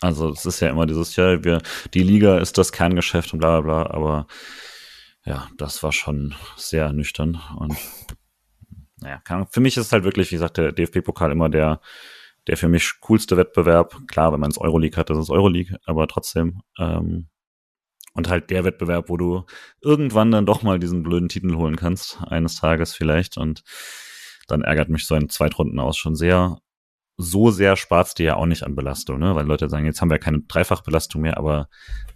[0.00, 1.62] Also es ist ja immer dieses Jahr, wir,
[1.94, 4.26] die Liga ist das Kerngeschäft und bla bla bla, aber
[5.24, 7.76] ja, das war schon sehr nüchtern und
[9.00, 11.80] naja, kann, für mich ist es halt wirklich, wie gesagt, der DFB-Pokal immer der,
[12.46, 13.96] der für mich coolste Wettbewerb.
[14.08, 16.62] Klar, wenn man es Euroleague hat, das ist Euroleague, aber trotzdem.
[16.78, 17.28] Ähm,
[18.14, 19.44] und halt der Wettbewerb, wo du
[19.80, 23.36] irgendwann dann doch mal diesen blöden Titel holen kannst, eines Tages vielleicht.
[23.36, 23.62] Und
[24.48, 26.58] dann ärgert mich so ein Zweitrunden aus schon sehr.
[27.16, 29.34] So sehr sparst dir ja auch nicht an Belastung, ne?
[29.34, 31.68] Weil Leute sagen, jetzt haben wir keine Dreifachbelastung mehr, aber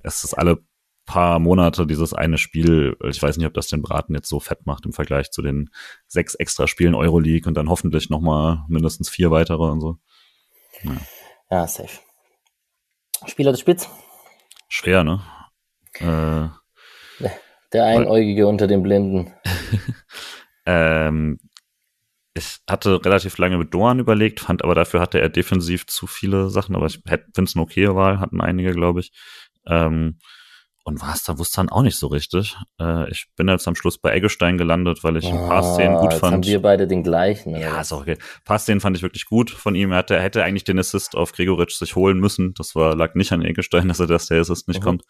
[0.02, 0.64] es ist alle
[1.04, 4.66] paar Monate dieses eine Spiel, ich weiß nicht, ob das den Braten jetzt so fett
[4.66, 5.70] macht im Vergleich zu den
[6.06, 9.98] sechs extra Spielen Euroleague und dann hoffentlich nochmal mindestens vier weitere und so.
[10.82, 10.96] Ja,
[11.50, 11.98] ja safe.
[13.26, 13.88] Spieler des Spiels?
[14.68, 15.20] Schwer, ne?
[15.98, 16.48] Äh,
[17.72, 19.34] Der Einäugige unter den Blinden.
[20.66, 21.38] ähm,
[22.34, 26.48] ich hatte relativ lange mit Doan überlegt, fand aber dafür hatte er defensiv zu viele
[26.48, 29.12] Sachen, aber ich finde es eine okaye Wahl, hatten einige, glaube ich.
[29.66, 30.18] Ähm,
[30.84, 32.56] und war es da wusste dann auch nicht so richtig.
[32.80, 35.96] Äh, ich bin jetzt am Schluss bei Eggestein gelandet, weil ich ein paar ah, Szenen
[35.96, 36.32] gut fand.
[36.32, 37.54] Haben wir beide den gleichen.
[37.56, 38.16] Ja, ist auch okay.
[38.18, 39.92] Ein paar Szenen fand ich wirklich gut von ihm.
[39.92, 42.54] Er hatte, er hätte eigentlich den Assist auf Gregoritsch sich holen müssen.
[42.54, 44.84] Das war, lag nicht an Eggestein, dass er das der Assist nicht mhm.
[44.84, 45.04] kommt.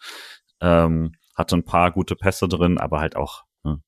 [0.61, 3.81] Ähm, hatte ein paar gute Pässe drin, aber halt auch ne,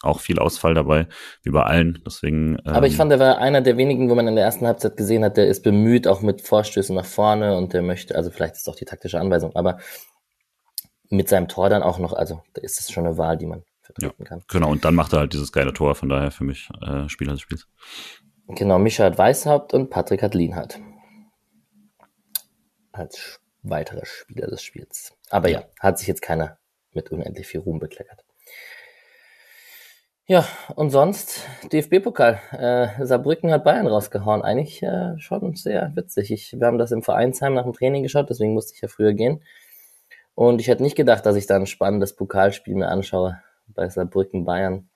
[0.00, 1.06] auch viel Ausfall dabei,
[1.42, 2.02] wie bei allen.
[2.06, 2.56] Deswegen.
[2.64, 4.96] Ähm, aber ich fand, er war einer der wenigen, wo man in der ersten Halbzeit
[4.96, 8.54] gesehen hat, der ist bemüht, auch mit Vorstößen nach vorne und der möchte, also vielleicht
[8.54, 9.78] ist auch die taktische Anweisung, aber
[11.10, 13.64] mit seinem Tor dann auch noch, also da ist es schon eine Wahl, die man
[13.82, 14.44] vertreten ja, kann.
[14.48, 17.32] Genau, und dann macht er halt dieses geile Tor, von daher für mich äh, Spieler
[17.32, 17.66] des Spiels.
[18.48, 20.80] Genau, Mischa hat Weißhaupt und Patrick hat Lienhardt.
[22.92, 25.12] Als weitere Spieler des Spiels.
[25.30, 26.58] Aber ja, hat sich jetzt keiner
[26.92, 28.24] mit unendlich viel Ruhm bekleckert.
[30.26, 30.46] Ja,
[30.76, 32.40] und sonst DFB-Pokal.
[32.52, 34.42] Äh, Saarbrücken hat Bayern rausgehauen.
[34.42, 36.30] Eigentlich äh, schon sehr witzig.
[36.30, 39.12] Ich, wir haben das im Vereinsheim nach dem Training geschaut, deswegen musste ich ja früher
[39.12, 39.42] gehen.
[40.34, 44.44] Und ich hätte nicht gedacht, dass ich da ein spannendes Pokalspiel mir anschaue bei Saarbrücken
[44.44, 44.88] Bayern.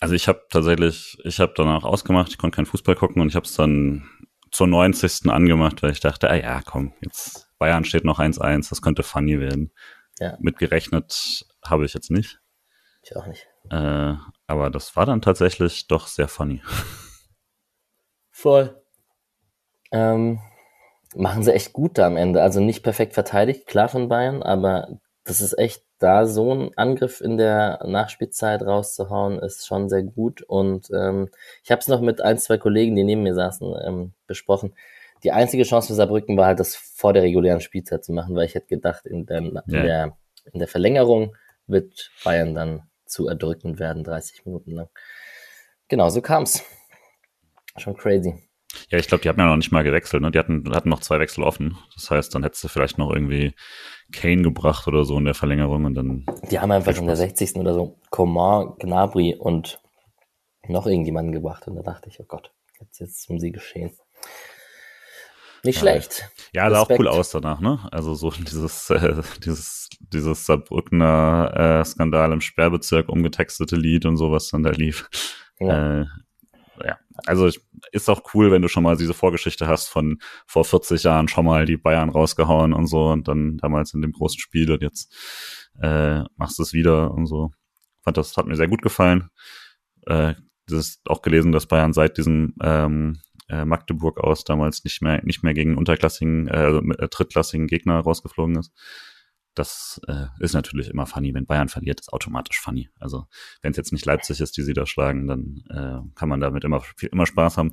[0.00, 3.36] Also ich habe tatsächlich, ich habe danach ausgemacht, ich konnte keinen Fußball gucken und ich
[3.36, 4.08] habe es dann
[4.50, 5.30] zur 90.
[5.30, 9.38] angemacht, weil ich dachte, ah ja, komm, jetzt Bayern steht noch 1-1, das könnte funny
[9.40, 9.72] werden.
[10.18, 10.36] Ja.
[10.40, 12.40] Mitgerechnet habe ich jetzt nicht.
[13.02, 13.46] Ich auch nicht.
[13.70, 14.14] Äh,
[14.46, 16.62] aber das war dann tatsächlich doch sehr funny.
[18.30, 18.82] Voll.
[19.90, 20.40] Ähm,
[21.14, 22.42] machen sie echt gut da am Ende.
[22.42, 27.20] Also nicht perfekt verteidigt, klar von Bayern, aber das ist echt da so ein Angriff
[27.20, 30.42] in der Nachspielzeit rauszuhauen, ist schon sehr gut.
[30.42, 31.28] Und ähm,
[31.62, 34.74] ich habe es noch mit ein, zwei Kollegen, die neben mir saßen, ähm, besprochen.
[35.22, 38.46] Die einzige Chance für Saarbrücken war halt, das vor der regulären Spielzeit zu machen, weil
[38.46, 40.16] ich hätte gedacht, in der, in der,
[40.52, 41.36] in der Verlängerung
[41.68, 44.88] wird Bayern dann zu erdrückend werden, 30 Minuten lang.
[45.86, 46.64] Genau, so kam's.
[47.76, 48.34] Schon crazy.
[48.92, 50.30] Ja, ich glaube, die hatten ja noch nicht mal gewechselt, ne?
[50.30, 51.78] Die hatten, hatten noch zwei Wechsel offen.
[51.94, 53.54] Das heißt, dann hättest du vielleicht noch irgendwie
[54.12, 56.26] Kane gebracht oder so in der Verlängerung und dann.
[56.50, 57.56] Die haben einfach schon der 60.
[57.56, 59.80] oder so Coman, Gnabry und
[60.68, 63.92] noch irgendjemanden gebracht und da dachte ich, oh Gott, jetzt, jetzt um sie geschehen.
[65.64, 66.28] Nicht ja, schlecht.
[66.52, 67.78] Ja, sah auch cool aus danach, ne?
[67.90, 74.48] Also so dieses, äh, dieses, dieses Saarbrückner äh, Skandal im Sperrbezirk umgetextete Lied und sowas
[74.48, 75.08] dann da lief.
[75.60, 76.02] Ja.
[76.02, 76.06] Äh,
[77.26, 77.50] also
[77.92, 81.44] ist auch cool, wenn du schon mal diese Vorgeschichte hast von vor 40 Jahren schon
[81.44, 85.14] mal die Bayern rausgehauen und so und dann damals in dem großen Spiel und jetzt
[85.80, 87.50] äh, machst du es wieder und so.
[88.02, 89.30] Fand das hat mir sehr gut gefallen.
[90.06, 90.34] Äh,
[90.66, 95.20] das ist auch gelesen, dass Bayern seit diesem ähm, äh, Magdeburg aus damals nicht mehr
[95.24, 98.72] nicht mehr gegen unterklassigen, äh, also äh, drittklassigen Gegner rausgeflogen ist.
[99.54, 101.34] Das äh, ist natürlich immer funny.
[101.34, 102.88] Wenn Bayern verliert, ist automatisch funny.
[102.98, 103.26] Also
[103.60, 106.64] wenn es jetzt nicht Leipzig ist, die sie da schlagen, dann äh, kann man damit
[106.64, 107.72] immer, immer Spaß haben.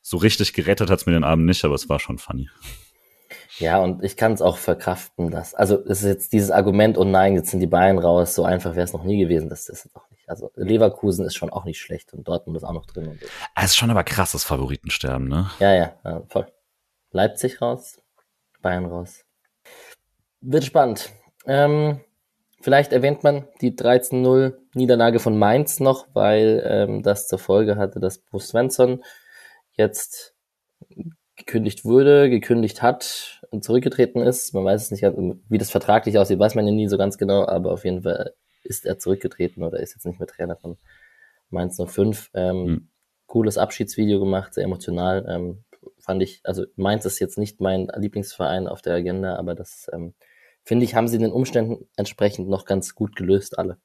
[0.00, 2.48] So richtig gerettet hat's mir den Abend nicht, aber es war schon funny.
[3.58, 7.04] Ja, und ich kann es auch verkraften, dass, also es ist jetzt dieses Argument, oh
[7.04, 9.88] nein, jetzt sind die Bayern raus, so einfach wäre es noch nie gewesen, das ist
[9.94, 10.28] auch nicht.
[10.28, 13.08] Also Leverkusen ist schon auch nicht schlecht und Dortmund ist auch noch drin.
[13.08, 13.26] Und so.
[13.56, 15.50] Es ist schon aber krasses Favoritensterben, ne?
[15.58, 16.46] Ja, ja, voll.
[17.10, 18.00] Leipzig raus,
[18.60, 19.25] Bayern raus.
[20.48, 21.10] Wird spannend.
[21.44, 21.98] Ähm,
[22.60, 27.98] vielleicht erwähnt man die 13-0 Niederlage von Mainz noch, weil ähm, das zur Folge hatte,
[27.98, 29.02] dass Bo Svensson
[29.72, 30.36] jetzt
[31.34, 34.54] gekündigt wurde, gekündigt hat und zurückgetreten ist.
[34.54, 37.44] Man weiß es nicht, wie das vertraglich aussieht, weiß man ja nie so ganz genau,
[37.44, 38.32] aber auf jeden Fall
[38.62, 40.78] ist er zurückgetreten oder ist jetzt nicht mehr Trainer von
[41.50, 42.30] Mainz 05.
[42.34, 42.88] Ähm, mhm.
[43.26, 45.26] Cooles Abschiedsvideo gemacht, sehr emotional.
[45.28, 45.64] Ähm,
[45.98, 50.14] fand ich, also Mainz ist jetzt nicht mein Lieblingsverein auf der Agenda, aber das ähm,
[50.66, 53.78] finde ich, haben sie den Umständen entsprechend noch ganz gut gelöst, alle.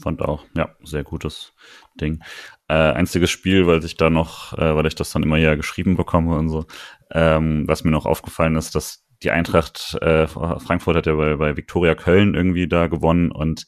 [0.00, 1.52] Fand auch, ja, sehr gutes
[2.00, 2.22] Ding.
[2.68, 5.96] Äh, einziges Spiel, weil ich da noch, äh, weil ich das dann immer ja geschrieben
[5.96, 6.64] bekomme und so,
[7.10, 11.56] ähm, was mir noch aufgefallen ist, dass die Eintracht äh, Frankfurt hat ja bei, bei
[11.56, 13.66] Viktoria Köln irgendwie da gewonnen und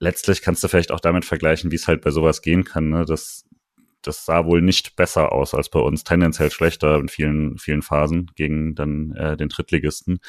[0.00, 2.88] letztlich kannst du vielleicht auch damit vergleichen, wie es halt bei sowas gehen kann.
[2.90, 3.04] Ne?
[3.04, 3.46] Das,
[4.02, 8.30] das sah wohl nicht besser aus als bei uns, tendenziell schlechter in vielen, vielen Phasen
[8.34, 10.20] gegen dann äh, den Drittligisten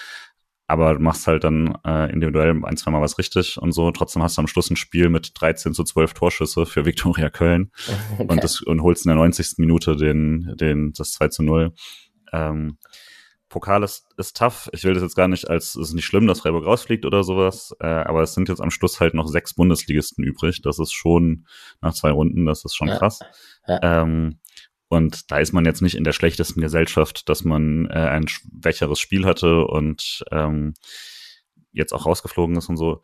[0.69, 3.89] aber du machst halt dann äh, individuell ein, zwei Mal was richtig und so.
[3.89, 7.71] Trotzdem hast du am Schluss ein Spiel mit 13 zu 12 Torschüsse für Viktoria Köln
[8.19, 8.27] okay.
[8.27, 9.55] und, das, und holst in der 90.
[9.57, 11.73] Minute den, den, das 2 zu 0.
[12.33, 12.77] Ähm,
[13.49, 14.69] Pokal ist, ist tough.
[14.71, 17.23] Ich will das jetzt gar nicht als, es ist nicht schlimm, dass Freiburg rausfliegt oder
[17.23, 20.61] sowas, äh, aber es sind jetzt am Schluss halt noch sechs Bundesligisten übrig.
[20.61, 21.47] Das ist schon
[21.81, 23.21] nach zwei Runden, das ist schon krass.
[23.67, 23.79] Ja.
[23.81, 24.01] Ja.
[24.03, 24.39] Ähm,
[24.89, 28.99] und da ist man jetzt nicht in der schlechtesten Gesellschaft, dass man äh, ein schwächeres
[28.99, 30.73] Spiel hatte und ähm,
[31.71, 33.01] jetzt auch rausgeflogen ist und so.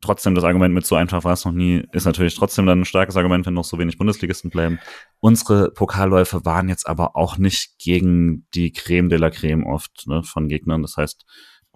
[0.00, 2.84] Trotzdem, das Argument mit so einfach war es noch nie, ist natürlich trotzdem dann ein
[2.86, 4.78] starkes Argument, wenn noch so wenig Bundesligisten bleiben.
[5.18, 10.22] Unsere Pokalläufe waren jetzt aber auch nicht gegen die Creme de la Creme oft ne,
[10.22, 10.80] von Gegnern.
[10.80, 11.26] Das heißt,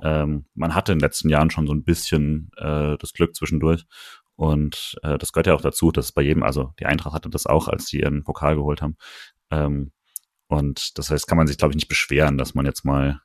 [0.00, 3.84] ähm, man hatte in den letzten Jahren schon so ein bisschen äh, das Glück zwischendurch.
[4.36, 7.46] Und äh, das gehört ja auch dazu, dass bei jedem, also die Eintracht hatte das
[7.46, 8.96] auch, als sie ihren Pokal geholt haben.
[9.50, 9.92] Ähm,
[10.48, 13.20] und das heißt, kann man sich, glaube ich, nicht beschweren, dass man jetzt mal,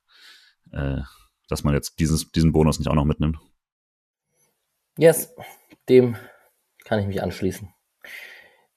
[0.72, 1.02] äh,
[1.48, 3.38] dass man jetzt dieses, diesen Bonus nicht auch noch mitnimmt.
[4.98, 5.34] Yes,
[5.88, 6.16] dem
[6.86, 7.74] kann ich mich anschließen.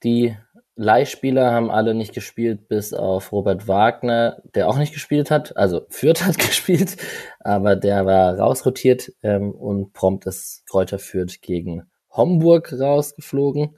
[0.02, 0.36] Die
[0.74, 5.56] Leihspieler haben alle nicht gespielt, bis auf Robert Wagner, der auch nicht gespielt hat.
[5.56, 6.96] Also Fürth hat gespielt,
[7.40, 13.76] aber der war rausrotiert ähm, und prompt ist Kräuter Fürth gegen Homburg rausgeflogen.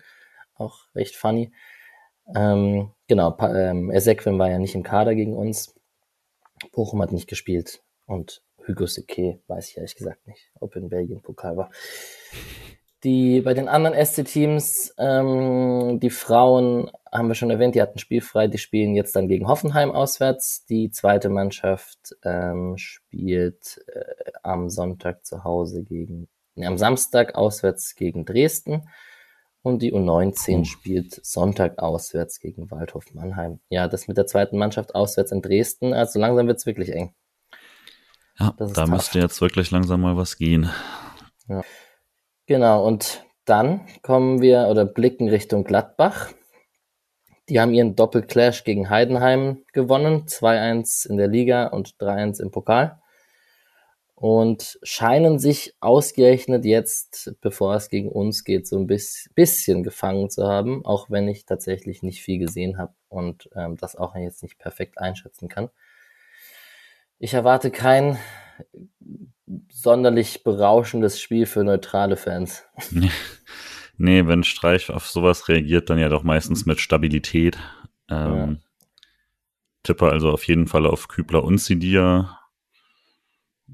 [0.55, 1.53] Auch recht funny.
[2.35, 5.75] Ähm, genau, ähm, Ezequim war ja nicht im Kader gegen uns.
[6.73, 7.83] Bochum hat nicht gespielt.
[8.07, 11.71] Und Hugo Seke weiß ich ehrlich gesagt nicht, ob in Belgien Pokal war.
[13.03, 18.49] Die bei den anderen SC-Teams, ähm, die Frauen haben wir schon erwähnt, die hatten spielfrei,
[18.49, 20.65] die spielen jetzt dann gegen Hoffenheim auswärts.
[20.65, 26.29] Die zweite Mannschaft ähm, spielt äh, am Sonntag zu Hause gegen
[26.63, 28.89] am Samstag auswärts gegen Dresden
[29.63, 30.65] und die U19 mhm.
[30.65, 33.61] spielt Sonntag auswärts gegen Waldhof Mannheim.
[33.71, 37.15] Ja, das mit der zweiten Mannschaft auswärts in Dresden, also langsam wird's wirklich eng.
[38.39, 38.89] Ja, da tough.
[38.89, 40.71] müsste jetzt wirklich langsam mal was gehen.
[41.49, 41.63] Ja.
[42.47, 46.33] Genau, und dann kommen wir oder blicken Richtung Gladbach.
[47.49, 53.01] Die haben ihren Doppelclash gegen Heidenheim gewonnen, 2-1 in der Liga und 3-1 im Pokal
[54.15, 60.47] und scheinen sich ausgerechnet jetzt, bevor es gegen uns geht, so ein bisschen gefangen zu
[60.47, 64.59] haben, auch wenn ich tatsächlich nicht viel gesehen habe und ähm, das auch jetzt nicht
[64.59, 65.69] perfekt einschätzen kann.
[67.19, 68.19] Ich erwarte kein
[69.71, 72.65] sonderlich berauschendes Spiel für neutrale Fans.
[73.97, 77.57] Nee, wenn Streich auf sowas reagiert, dann ja doch meistens mit Stabilität.
[78.11, 78.57] Ähm, ja.
[79.85, 82.41] Tippe also auf jeden Fall auf Kübler und Sidia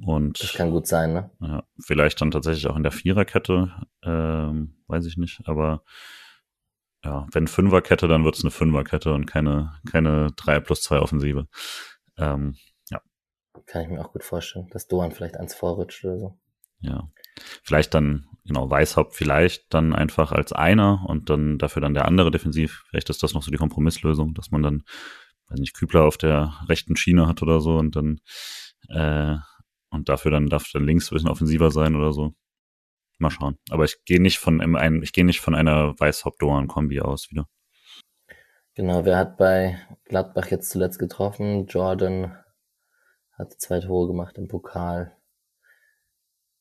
[0.05, 1.31] und das kann gut sein, ne?
[1.41, 3.73] Ja, vielleicht dann tatsächlich auch in der Viererkette,
[4.03, 5.83] ähm, weiß ich nicht, aber
[7.05, 11.49] ja, wenn Fünferkette, dann wird es eine Fünferkette und keine, keine 3 plus 2 Offensive.
[12.19, 12.57] Ähm,
[12.91, 13.01] ja.
[13.67, 16.39] Kann ich mir auch gut vorstellen, dass Doan vielleicht eins vorrutscht oder so.
[16.81, 17.11] Ja.
[17.63, 22.31] Vielleicht dann, genau, Weißhaupt vielleicht dann einfach als einer und dann dafür dann der andere
[22.31, 22.85] defensiv.
[22.89, 24.83] Vielleicht ist das noch so die Kompromisslösung, dass man dann,
[25.49, 28.21] weiß nicht, Kübler auf der rechten Schiene hat oder so und dann
[28.89, 29.37] äh,
[29.91, 32.35] und dafür dann darf dann links ein bisschen offensiver sein oder so.
[33.19, 33.59] Mal schauen.
[33.71, 37.47] Aber ich gehe nicht von einem, ich gehe nicht von einer Weißhaupt-Doan-Kombi aus wieder.
[38.75, 41.67] Genau, wer hat bei Gladbach jetzt zuletzt getroffen?
[41.67, 42.35] Jordan
[43.33, 45.17] hat zwei Tore gemacht im Pokal.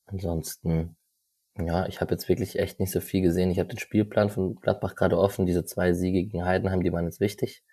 [0.05, 0.97] ansonsten,
[1.57, 3.51] ja, ich habe jetzt wirklich echt nicht so viel gesehen.
[3.51, 5.45] Ich habe den Spielplan von Gladbach gerade offen.
[5.45, 7.63] Diese zwei Siege gegen Heidenheim, die waren jetzt wichtig.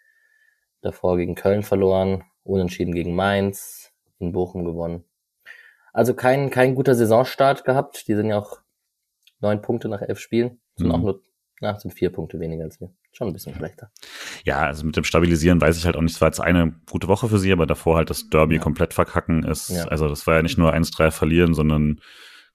[0.83, 5.05] Davor gegen Köln verloren, unentschieden gegen Mainz, in Bochum gewonnen.
[5.97, 8.07] Also kein, kein guter Saisonstart gehabt.
[8.07, 8.59] Die sind ja auch
[9.41, 10.61] neun Punkte nach elf Spielen.
[10.77, 10.95] Sind mhm.
[10.95, 11.23] auch nur,
[11.63, 12.91] na, sind vier Punkte weniger als wir.
[13.13, 13.91] Schon ein bisschen schlechter.
[14.45, 16.13] Ja, also mit dem Stabilisieren weiß ich halt auch nicht.
[16.13, 18.61] Es war jetzt eine gute Woche für sie, aber davor halt das Derby ja.
[18.61, 19.71] komplett verkacken ist.
[19.71, 19.85] Ja.
[19.85, 22.03] Also das war ja nicht nur 1-3 verlieren, sondern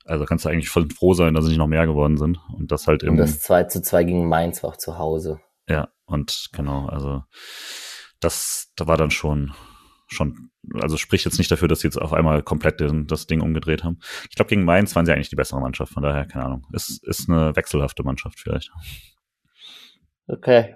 [0.05, 2.39] also kannst du eigentlich voll froh sein, dass sie nicht noch mehr geworden sind.
[2.53, 3.13] Und das halt im.
[3.13, 5.39] Und das 2 zu 2 gegen Mainz war auch zu Hause.
[5.67, 7.23] Ja, und genau, also
[8.19, 9.51] das, da war dann schon,
[10.11, 10.51] schon,
[10.81, 13.83] also spricht jetzt nicht dafür, dass sie jetzt auf einmal komplett den, das Ding umgedreht
[13.83, 13.99] haben.
[14.29, 16.67] Ich glaube, gegen Mainz waren sie eigentlich die bessere Mannschaft, von daher, keine Ahnung.
[16.73, 18.71] Ist, ist eine wechselhafte Mannschaft vielleicht.
[20.27, 20.75] Okay.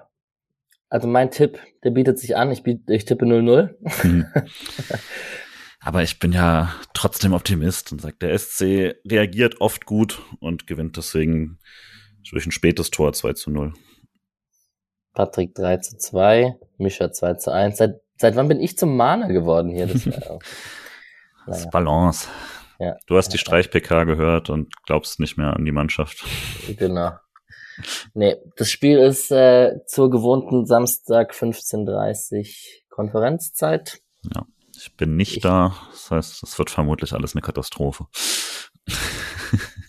[0.89, 2.51] Also mein Tipp, der bietet sich an.
[2.51, 3.75] Ich, biet, ich tippe 0-0.
[4.03, 4.25] Mhm.
[5.79, 10.97] Aber ich bin ja trotzdem Optimist und sage, der SC reagiert oft gut und gewinnt
[10.97, 11.59] deswegen
[12.31, 13.73] durch ein spätes Tor 2 zu 0.
[15.13, 17.77] Patrick 3 zu 2, Mischa 2 zu 1.
[17.77, 19.87] Seit, seit wann bin ich zum Mahner geworden hier?
[19.87, 20.39] Das, naja.
[21.47, 22.27] das ist Balance.
[22.79, 22.97] Ja.
[23.07, 26.25] Du hast die Streich-PK gehört und glaubst nicht mehr an die Mannschaft.
[26.77, 27.11] Genau.
[28.13, 34.01] Nee, das Spiel ist äh, zur gewohnten Samstag 15.30 Konferenzzeit.
[34.33, 34.45] Ja,
[34.75, 35.75] ich bin nicht ich, da.
[35.91, 38.07] Das heißt, es wird vermutlich alles eine Katastrophe.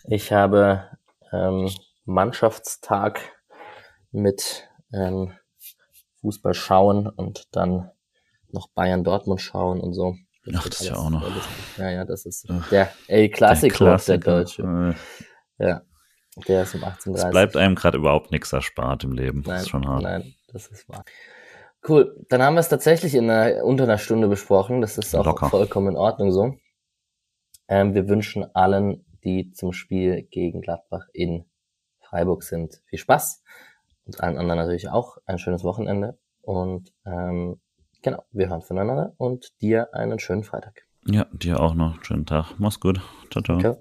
[0.09, 0.85] ich habe
[1.33, 1.71] ähm,
[2.05, 3.21] Mannschaftstag
[4.11, 5.33] mit ähm,
[6.21, 7.91] Fußball schauen und dann
[8.57, 10.17] noch Bayern Dortmund schauen und so.
[10.45, 11.25] Das Ach, das ist ja auch noch.
[11.77, 14.95] Ja, ja, das ist der El Clasico, der, der Deutsche.
[15.59, 15.83] Ja,
[16.49, 19.43] der ist um 18.30 Es bleibt einem gerade überhaupt nichts erspart im Leben.
[19.47, 20.03] Nein, das ist schon hart.
[20.03, 21.05] Nein, das ist wahr.
[21.89, 24.81] Cool, dann haben wir es tatsächlich in einer, unter einer Stunde besprochen.
[24.81, 25.49] Das ist auch Locker.
[25.49, 26.57] vollkommen in Ordnung so.
[27.69, 31.45] Ähm, wir wünschen allen, die zum Spiel gegen Gladbach in
[32.01, 33.43] Freiburg sind, viel Spaß
[34.05, 36.19] und allen anderen natürlich auch ein schönes Wochenende.
[36.43, 37.61] Und ähm,
[38.07, 40.87] genau, wir hören voneinander und dir einen schönen Freitag.
[41.07, 42.55] Ja, dir auch noch einen schönen Tag.
[42.59, 43.01] Mach's gut.
[43.31, 43.59] Ciao, ciao.
[43.61, 43.77] ciao.